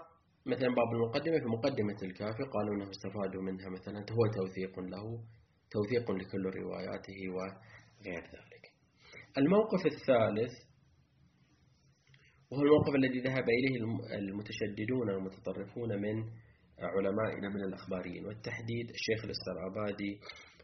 مثلا 0.47 0.69
باب 0.69 0.91
المقدمة. 0.97 1.39
في 1.39 1.49
مقدمة 1.57 1.99
الكافي 2.03 2.43
قالوا 2.55 2.75
أنه 2.75 2.91
استفادوا 2.91 3.43
منها 3.43 3.69
مثلا. 3.69 3.99
هو 4.17 4.27
توثيق 4.39 4.81
له 4.81 5.07
توثيق 5.71 6.11
لكل 6.11 6.45
رواياته 6.61 7.19
وغير 7.35 8.23
ذلك. 8.37 8.65
الموقف 9.39 9.87
الثالث 9.87 10.53
وهو 12.51 12.63
الموقف 12.63 12.95
الذي 12.95 13.21
ذهب 13.21 13.45
إليه 13.59 13.77
المتشددون 14.19 15.11
والمتطرفون 15.11 16.01
من 16.03 16.17
علمائنا 16.79 17.49
من 17.49 17.65
الأخباريين 17.65 18.27
والتحديد 18.27 18.91
الشيخ 18.91 19.25
الاسترابادي 19.25 20.21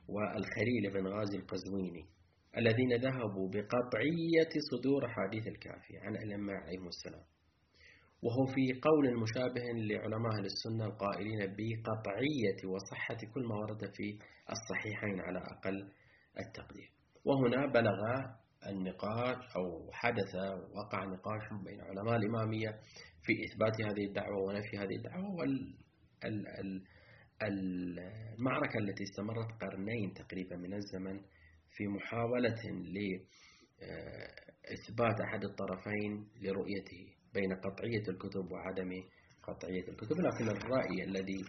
والخليل 0.09 0.91
بن 0.95 1.07
غازي 1.07 1.37
القزويني 1.37 2.05
الذين 2.57 2.93
ذهبوا 2.95 3.49
بقطعية 3.49 4.53
صدور 4.71 5.09
حديث 5.09 5.47
الكافي 5.47 5.99
عن 5.99 6.17
الأئمة 6.17 6.53
عليهم 6.53 6.89
السلام. 6.89 7.25
وهو 8.23 8.47
في 8.55 8.81
قول 8.83 9.21
مشابه 9.21 9.61
لعلماء 9.61 10.41
السنة 10.41 10.85
القائلين 10.85 11.39
بقطعية 11.39 12.61
وصحة 12.75 13.19
كل 13.35 13.43
ما 13.49 13.55
ورد 13.55 13.91
في 13.95 14.19
الصحيحين 14.51 15.21
على 15.21 15.39
أقل 15.39 15.89
التقدير. 16.39 16.91
وهنا 17.25 17.67
بلغ 17.67 18.01
النقاش 18.67 19.57
أو 19.57 19.93
حدث 19.93 20.35
وقع 20.75 21.05
نقاش 21.05 21.43
بين 21.65 21.81
علماء 21.81 22.17
الإمامية 22.17 22.69
في 23.23 23.33
إثبات 23.45 23.83
هذه 23.83 24.05
الدعوة 24.07 24.43
ونفي 24.43 24.79
هذه 24.79 24.97
الدعوة 24.97 25.45
والمعركة 27.43 28.79
التي 28.79 29.05
استمرت 29.05 29.63
قرنين 29.63 30.13
تقريبا 30.15 30.57
من 30.57 30.75
الزمن 30.75 31.21
في 31.71 31.87
محاولة 31.87 32.63
لإثبات 33.81 35.21
أحد 35.21 35.45
الطرفين 35.45 36.29
لرؤيته 36.43 37.03
بين 37.35 37.53
قطعية 37.55 38.05
الكتب 38.09 38.53
وعدم 38.53 38.91
قطعية 39.43 39.89
الكتب 39.89 40.17
لكن 40.21 40.49
الرأي 40.49 41.05
الذي 41.05 41.45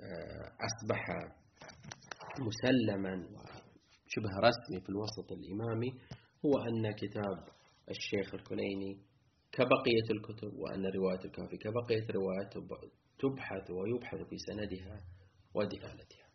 آه، 0.00 0.52
أصبح 0.68 1.06
مسلما 2.40 3.14
وشبه 3.14 4.32
رسمي 4.48 4.80
في 4.80 4.88
الوسط 4.88 5.32
الإمامي 5.32 5.90
هو 6.44 6.58
أن 6.68 6.92
كتاب 6.92 7.38
الشيخ 7.90 8.34
الكليني 8.34 8.98
كبقية 9.52 10.08
الكتب 10.10 10.52
وأن 10.54 10.86
رواية 10.86 11.24
الكافي 11.24 11.56
كبقية 11.56 12.06
روايات 12.14 12.56
تبحث 13.18 13.70
ويبحث 13.70 14.18
في 14.28 14.36
سندها 14.38 15.00
ودلالتها 15.54 16.28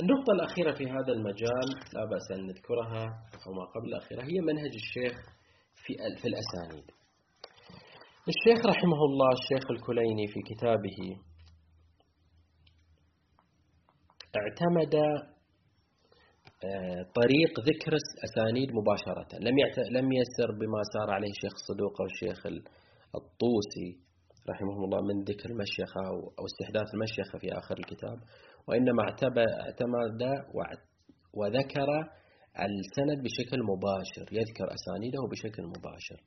النقطة 0.00 0.32
الأخيرة 0.32 0.72
في 0.72 0.84
هذا 0.84 1.12
المجال 1.12 1.68
لا 1.94 2.04
بأس 2.04 2.30
أن 2.32 2.46
نذكرها 2.46 3.04
أو 3.46 3.52
ما 3.52 3.64
قبل 3.64 3.88
الأخيرة 3.88 4.22
هي 4.22 4.40
منهج 4.40 4.74
الشيخ 4.74 5.16
في 5.74 5.94
في 6.20 6.28
الأسانيد. 6.28 6.90
الشيخ 8.28 8.66
رحمه 8.66 9.00
الله 9.08 9.28
الشيخ 9.42 9.70
الكليني 9.70 10.26
في 10.26 10.40
كتابه 10.50 10.98
اعتمد 14.36 14.94
آه، 16.64 17.02
طريق 17.14 17.60
ذكر 17.60 17.92
أسانيد 18.24 18.68
مباشرة. 18.72 19.38
لم 19.38 19.56
لم 19.90 20.12
يسر 20.12 20.52
بما 20.60 20.80
سار 20.92 21.10
عليه 21.14 21.30
الشيخ 21.30 21.52
الصدوق 21.52 22.00
أو 22.00 22.06
الشيخ 22.06 22.46
الطوسي. 23.14 24.05
رحمه 24.50 24.84
الله 24.84 25.00
من 25.08 25.16
ذكر 25.30 25.48
المشيخة 25.50 26.00
أو 26.38 26.44
استحداث 26.50 26.88
المشيخة 26.94 27.38
في 27.38 27.48
آخر 27.60 27.74
الكتاب 27.78 28.18
وإنما 28.68 29.02
اعتمد 29.02 30.22
وذكر 31.38 31.88
السند 32.66 33.18
بشكل 33.24 33.58
مباشر 33.72 34.26
يذكر 34.40 34.66
أسانيده 34.78 35.20
بشكل 35.32 35.62
مباشر. 35.74 36.18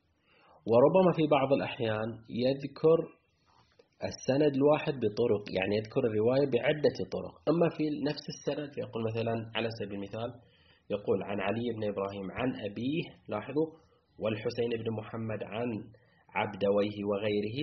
وربما 0.69 1.12
في 1.17 1.27
بعض 1.27 1.53
الأحيان 1.53 2.10
يذكر 2.45 2.99
السند 4.10 4.53
الواحد 4.55 4.93
بطرق 4.93 5.43
يعني 5.58 5.73
يذكر 5.79 6.01
الرواية 6.10 6.45
بعدة 6.58 6.97
طرق. 7.15 7.36
أما 7.51 7.67
في 7.77 7.84
نفس 8.10 8.25
السند 8.36 8.71
يقول 8.84 9.01
مثلا 9.10 9.36
على 9.55 9.69
سبيل 9.79 9.95
المثال 9.99 10.32
يقول 10.89 11.23
عن 11.23 11.39
علي 11.39 11.65
بن 11.75 11.84
إبراهيم 11.91 12.32
عن 12.32 12.49
أبيه 12.67 13.03
لاحظوا 13.27 13.67
والحسين 14.19 14.69
بن 14.69 14.88
محمد 14.99 15.43
عن 15.43 15.69
عبدويه 16.36 16.97
وغيره 17.10 17.58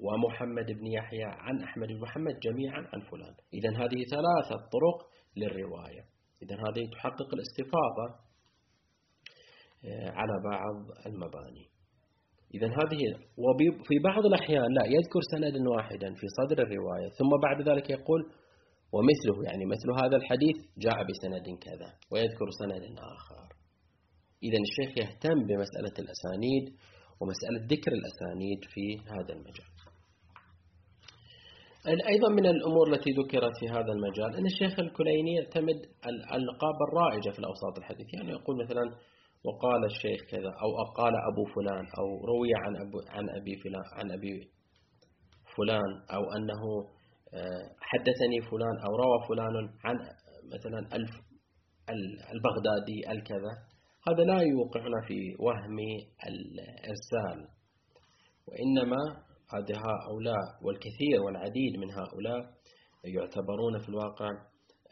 ومحمد 0.00 0.66
بن 0.66 0.86
يحيى 0.86 1.24
عن 1.24 1.62
أحمد 1.62 1.88
بن 1.88 2.00
محمد 2.00 2.38
جميعا 2.38 2.80
عن 2.92 3.00
فلان. 3.00 3.34
إذا 3.54 3.70
هذه 3.70 4.04
ثلاثة 4.14 4.56
طرق 4.74 4.98
للرواية. 5.36 6.04
إذا 6.42 6.56
هذه 6.56 6.90
تحقق 6.92 7.34
الاستفاضة 7.34 8.06
آه، 9.84 10.10
على 10.10 10.32
بعض 10.50 10.76
المباني. 11.06 11.66
إذا 12.54 12.66
هذه 12.66 13.00
وفي 13.36 13.98
بعض 14.04 14.26
الأحيان 14.26 14.68
لا 14.78 14.84
يذكر 14.86 15.20
سندا 15.32 15.70
واحدا 15.70 16.14
في 16.14 16.26
صدر 16.38 16.62
الرواية 16.62 17.08
ثم 17.08 17.30
بعد 17.42 17.68
ذلك 17.68 17.90
يقول 17.90 18.20
ومثله 18.92 19.44
يعني 19.48 19.64
مثل 19.64 19.88
هذا 20.04 20.16
الحديث 20.16 20.56
جاء 20.78 20.98
بسند 21.08 21.46
كذا 21.66 21.90
ويذكر 22.10 22.48
سند 22.60 22.84
آخر. 22.98 23.48
إذا 24.42 24.58
الشيخ 24.66 24.98
يهتم 24.98 25.38
بمسألة 25.48 25.96
الأسانيد 25.98 26.64
ومسألة 27.20 27.60
ذكر 27.72 27.92
الأسانيد 27.92 28.60
في 28.72 28.84
هذا 29.14 29.32
المجال. 29.36 29.79
أيضا 31.86 32.28
من 32.28 32.46
الأمور 32.46 32.92
التي 32.92 33.10
ذكرت 33.10 33.52
في 33.60 33.68
هذا 33.68 33.92
المجال 33.92 34.36
أن 34.36 34.46
الشيخ 34.46 34.80
الكليني 34.80 35.34
يعتمد 35.34 35.76
الألقاب 36.06 36.76
الرائجة 36.88 37.30
في 37.30 37.38
الأوساط 37.38 37.78
الحديثية 37.78 38.18
يعني 38.18 38.30
يقول 38.30 38.64
مثلا 38.64 38.82
وقال 39.44 39.84
الشيخ 39.84 40.20
كذا 40.30 40.50
أو 40.62 40.92
قال 40.96 41.12
أبو 41.32 41.44
فلان 41.44 41.86
أو 41.98 42.24
روي 42.24 42.50
عن 42.54 42.76
أبو 42.76 42.98
عن 43.08 43.30
أبي 43.30 43.56
فلان 43.56 43.82
عن 43.92 44.10
أبي 44.10 44.50
فلان 45.56 45.90
أو 46.14 46.22
أنه 46.36 46.62
آه، 47.34 47.66
حدثني 47.80 48.40
فلان 48.50 48.76
أو 48.86 48.96
روى 48.96 49.28
فلان 49.28 49.54
عن 49.84 49.96
مثلا 50.54 50.78
البغدادي 52.32 53.10
الكذا. 53.10 53.52
هذا 54.08 54.24
لا 54.24 54.42
يوقعنا 54.42 55.00
في 55.06 55.36
وهم 55.38 55.78
الإرسال 56.28 57.48
وإنما 58.48 59.29
هذه 59.54 59.76
هؤلاء 59.78 60.64
والكثير 60.64 61.22
والعديد 61.26 61.76
من 61.76 61.90
هؤلاء 61.90 62.60
يعتبرون 63.04 63.78
في 63.78 63.88
الواقع 63.88 64.30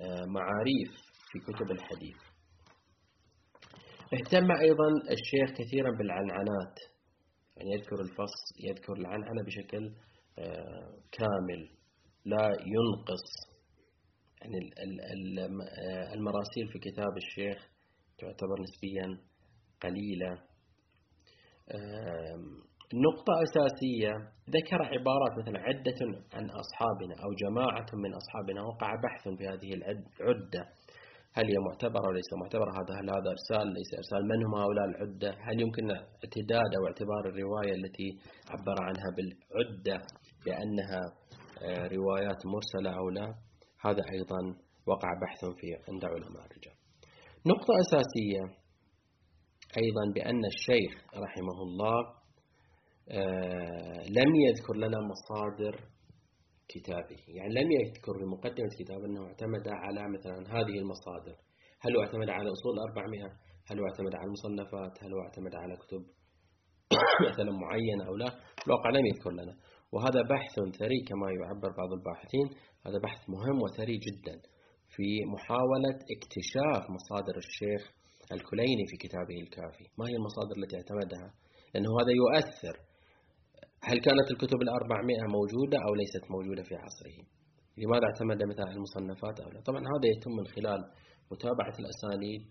آه، 0.01 0.25
معاريف 0.27 0.91
في 1.31 1.39
كتب 1.39 1.71
الحديث. 1.71 2.17
اهتم 4.15 4.51
أيضا 4.61 4.89
الشيخ 5.11 5.59
كثيرا 5.59 5.91
بالعنعنات. 5.91 6.79
يعني 7.57 7.71
يذكر 7.73 8.01
الفص 8.01 8.35
يذكر 8.69 8.93
العنعنة 8.93 9.43
بشكل 9.47 9.95
آه، 10.39 11.01
كامل 11.13 11.71
لا 12.25 12.47
ينقص. 12.47 13.27
يعني 14.41 14.59
آه، 14.79 16.15
المراسيل 16.15 16.69
في 16.73 16.79
كتاب 16.79 17.17
الشيخ 17.17 17.69
تعتبر 18.19 18.61
نسبيا 18.63 19.29
قليلة. 19.83 20.49
نقطة 22.95 23.33
أساسية 23.43 24.13
ذكر 24.51 24.83
عبارات 24.83 25.33
مثلا 25.39 25.59
عدة 25.59 26.01
عن 26.35 26.51
أصحابنا 26.51 27.15
أو 27.25 27.31
جماعة 27.45 27.87
من 27.95 28.15
أصحابنا 28.15 28.63
وقع 28.63 28.91
بحث 29.05 29.29
في 29.39 29.49
هذه 29.49 29.75
العدة. 29.75 30.63
هل 31.33 31.45
هي 31.45 31.59
معتبرة 31.69 32.09
وليس 32.09 32.31
معتبرة؟ 32.43 32.71
هذا 32.71 32.93
هل 33.01 33.11
هذا 33.11 33.31
إرسال 33.37 33.67
ليس 33.79 33.91
إرسال؟ 33.95 34.29
من 34.29 34.45
هم 34.45 34.55
هؤلاء 34.55 34.85
العدة؟ 34.85 35.31
هل 35.31 35.61
يمكن 35.61 35.91
اعتداد 35.91 36.71
أو 36.79 36.87
اعتبار 36.87 37.23
الرواية 37.27 37.73
التي 37.75 38.09
عبر 38.51 38.77
عنها 38.83 39.09
بالعدة 39.17 40.07
بأنها 40.45 41.03
آه، 41.63 41.89
روايات 41.97 42.41
مرسلة 42.47 42.91
أو 42.99 43.09
لا؟ 43.11 43.35
هذا 43.81 44.03
أيضا 44.13 44.41
وقع 44.87 45.09
بحث 45.23 45.45
في 45.59 45.67
عند 45.89 46.05
علماء 46.05 46.45
الرجال. 46.47 46.77
نقطة 47.47 47.75
أساسية 47.85 48.43
أيضا 49.83 50.05
بأن 50.15 50.45
الشيخ 50.45 50.93
رحمه 51.15 51.63
الله 51.63 52.19
لم 54.19 54.35
يذكر 54.47 54.77
لنا 54.77 54.99
مصادر 55.01 55.81
كتابه 56.69 57.21
يعني 57.29 57.55
لم 57.55 57.69
يذكر 57.73 58.19
في 58.19 58.25
مقدمة 58.25 58.69
كتاب 58.79 59.05
أنه 59.05 59.27
اعتمد 59.27 59.69
على 59.69 60.09
مثلا 60.15 60.39
هذه 60.57 60.79
المصادر. 60.79 61.37
هل 61.81 61.97
هو 61.97 62.03
اعتمد 62.03 62.29
على 62.29 62.49
أصول 62.51 62.73
الأربعمائة؟ 62.79 63.29
هل 63.69 63.79
هو 63.81 63.87
اعتمد 63.87 64.15
على 64.15 64.25
المصنفات؟ 64.25 65.05
هل 65.05 65.13
هو 65.15 65.21
اعتمد 65.21 65.55
على 65.55 65.77
كتب 65.77 66.03
مثلا 67.29 67.51
معينة 67.51 68.05
أو 68.09 68.17
لا؟ 68.17 68.29
الواقع 68.67 68.91
لم 68.91 69.07
يذكر 69.07 69.31
لنا. 69.31 69.55
وهذا 69.93 70.23
بحث 70.23 70.55
ثري 70.79 71.01
كما 71.09 71.27
يعبر 71.41 71.71
بعض 71.81 71.93
الباحثين. 71.93 72.47
هذا 72.87 72.99
بحث 72.99 73.31
مهم 73.31 73.63
وثري 73.63 73.97
جدا. 74.07 74.37
في 74.95 75.09
محاولة 75.35 75.97
اكتشاف 76.15 76.91
مصادر 76.97 77.37
الشيخ 77.37 77.83
الكليني 78.33 78.85
في 78.91 78.97
كتابه 78.97 79.37
الكافي. 79.45 79.87
ما 79.99 80.05
هي 80.09 80.15
المصادر 80.21 80.55
التي 80.57 80.77
اعتمدها؟ 80.77 81.29
لأنه 81.75 81.91
هذا 82.01 82.13
يؤثر 82.21 82.88
هل 83.83 84.01
كانت 84.01 84.31
الكتب 84.31 84.63
الأربعمائة 84.63 85.25
موجودة 85.37 85.79
أو 85.87 85.95
ليست 85.95 86.31
موجودة 86.31 86.63
في 86.63 86.75
عصره؟ 86.75 87.19
لماذا 87.79 88.05
اعتمد 88.05 88.43
مثلا 88.53 88.71
المصنفات 88.77 89.41
أو 89.41 89.51
لا؟ 89.51 89.61
طبعا 89.61 89.81
هذا 89.81 90.07
يتم 90.17 90.31
من 90.31 90.47
خلال 90.47 90.81
متابعة 91.33 91.75
الأسانيد 91.83 92.43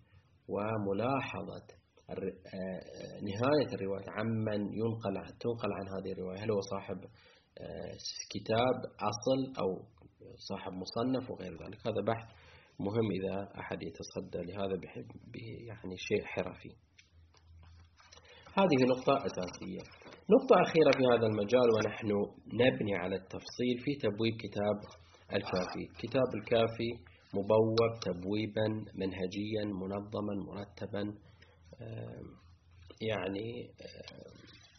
وملاحظة 0.53 1.67
آه، 2.09 3.19
نهاية 3.29 3.69
الرواية 3.75 4.09
عمن 4.17 4.61
ينقل 4.73 5.15
تنقل 5.39 5.71
عن 5.73 5.85
هذه 5.95 6.11
الرواية. 6.11 6.39
هل 6.43 6.51
هو 6.51 6.61
صاحب 6.61 6.97
آه، 7.61 7.93
كتاب 8.29 8.77
أصل 9.11 9.61
أو 9.61 9.69
صاحب 10.49 10.71
مصنف 10.73 11.31
وغير 11.31 11.51
ذلك؟ 11.51 11.87
هذا 11.87 12.01
بحث 12.07 12.27
مهم 12.79 13.07
إذا 13.17 13.59
أحد 13.59 13.77
يتصدى 13.83 14.51
لهذا 14.51 14.75
بحب 14.83 15.35
يعني 15.67 15.97
شيء 15.97 16.23
حرفي. 16.25 16.69
هذه 18.57 18.85
نقطة 18.93 19.25
أساسية. 19.25 19.96
نقطة 20.35 20.55
أخيرة 20.61 20.91
في 20.97 21.03
هذا 21.13 21.27
المجال 21.31 21.67
ونحن 21.75 22.09
نبني 22.53 22.95
على 22.95 23.15
التفصيل 23.15 23.75
في 23.85 23.91
تبويب 23.95 24.33
كتاب 24.43 24.77
الكافي. 25.33 25.85
كتاب 26.03 26.29
الكافي 26.35 26.91
مبوب 27.33 27.91
تبويبا 28.07 28.67
منهجيا 29.01 29.63
منظما 29.81 30.33
مرتبا 30.49 31.03
يعني 33.09 33.47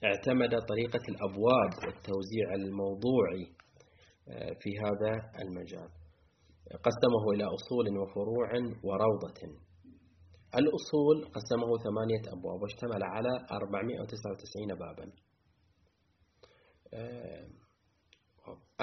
اعتمد 0.04 0.50
طريقة 0.72 1.04
الأبواب 1.08 1.70
والتوزيع 1.84 2.46
الموضوعي 2.54 3.44
في 4.60 4.70
هذا 4.84 5.12
المجال. 5.42 5.88
قسمه 6.88 7.24
إلى 7.34 7.44
أصول 7.44 7.86
وفروع 7.98 8.48
وروضة. 8.84 9.40
الأصول 10.60 11.16
قسمه 11.36 11.70
ثمانية 11.86 12.24
أبواب 12.36 12.62
واشتمل 12.62 13.02
على 13.02 13.32
499 13.52 14.74
بابا. 14.78 15.27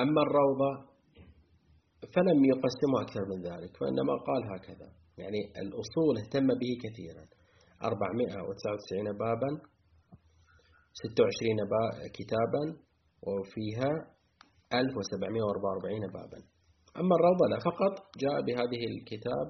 أما 0.04 0.22
الروضة 0.28 0.72
فلم 2.16 2.46
يقسمه 2.46 2.98
أكثر 3.06 3.24
من 3.32 3.40
ذلك 3.50 3.82
وإنما 3.82 4.14
قال 4.28 4.42
هكذا. 4.54 4.90
يعني 5.18 5.42
الأصول 5.62 6.14
اهتم 6.18 6.48
به 6.48 6.72
كثيرا. 6.84 7.26
499 7.84 9.18
بابا 9.18 9.50
26 10.94 11.58
كتابا 12.14 12.64
وفيها 13.28 13.92
1744 14.74 16.08
بابا. 16.14 16.40
أما 17.00 17.16
الروضة 17.20 17.46
لا 17.52 17.60
فقط 17.60 17.94
جاء 18.18 18.42
بهذه 18.42 18.82
الكتاب 18.92 19.48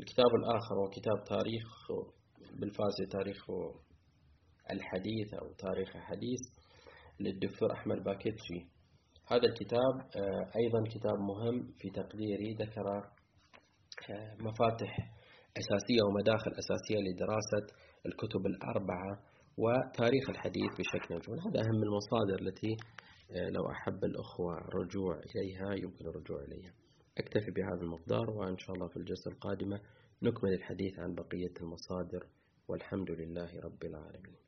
الكتاب 0.00 0.30
الآخر 0.40 0.74
هو 0.80 0.88
كتاب 0.96 1.24
تاريخ 1.24 1.68
بالفارسي 2.60 3.06
تاريخ 3.10 3.44
الحديث 4.70 5.34
أو 5.34 5.52
تاريخ 5.52 5.96
حديث 5.96 6.40
للدكتور 7.20 7.72
أحمد 7.72 8.04
باكيتشي 8.04 8.60
هذا 9.30 9.46
الكتاب 9.50 9.94
آه، 10.16 10.58
أيضا 10.60 10.80
كتاب 10.94 11.18
مهم 11.30 11.72
في 11.78 11.90
تقديري 11.90 12.54
ذكر 12.54 12.86
آه، 14.10 14.34
مفاتح 14.40 14.98
أساسية 15.60 16.02
ومداخل 16.08 16.50
أساسية 16.62 16.98
لدراسة 17.06 17.66
الكتب 18.06 18.46
الأربعة 18.46 19.12
وتاريخ 19.58 20.30
الحديث 20.30 20.70
بشكل 20.78 21.14
مجمل 21.14 21.40
هذا 21.40 21.60
أهم 21.60 21.82
المصادر 21.82 22.38
التي 22.40 22.76
لو 23.30 23.70
أحب 23.70 24.04
الأخوة 24.04 24.56
رجوع 24.58 25.20
إليها 25.20 25.74
يمكن 25.74 26.06
الرجوع 26.06 26.42
إليها. 26.42 26.72
أكتفي 27.18 27.50
بهذا 27.50 27.80
المقدار 27.80 28.30
وإن 28.30 28.58
شاء 28.58 28.76
الله 28.76 28.88
في 28.88 28.96
الجلسة 28.96 29.30
القادمة 29.30 29.80
نكمل 30.22 30.52
الحديث 30.52 30.98
عن 30.98 31.14
بقية 31.14 31.52
المصادر. 31.60 32.26
والحمد 32.68 33.10
لله 33.10 33.60
رب 33.60 33.84
العالمين. 33.84 34.45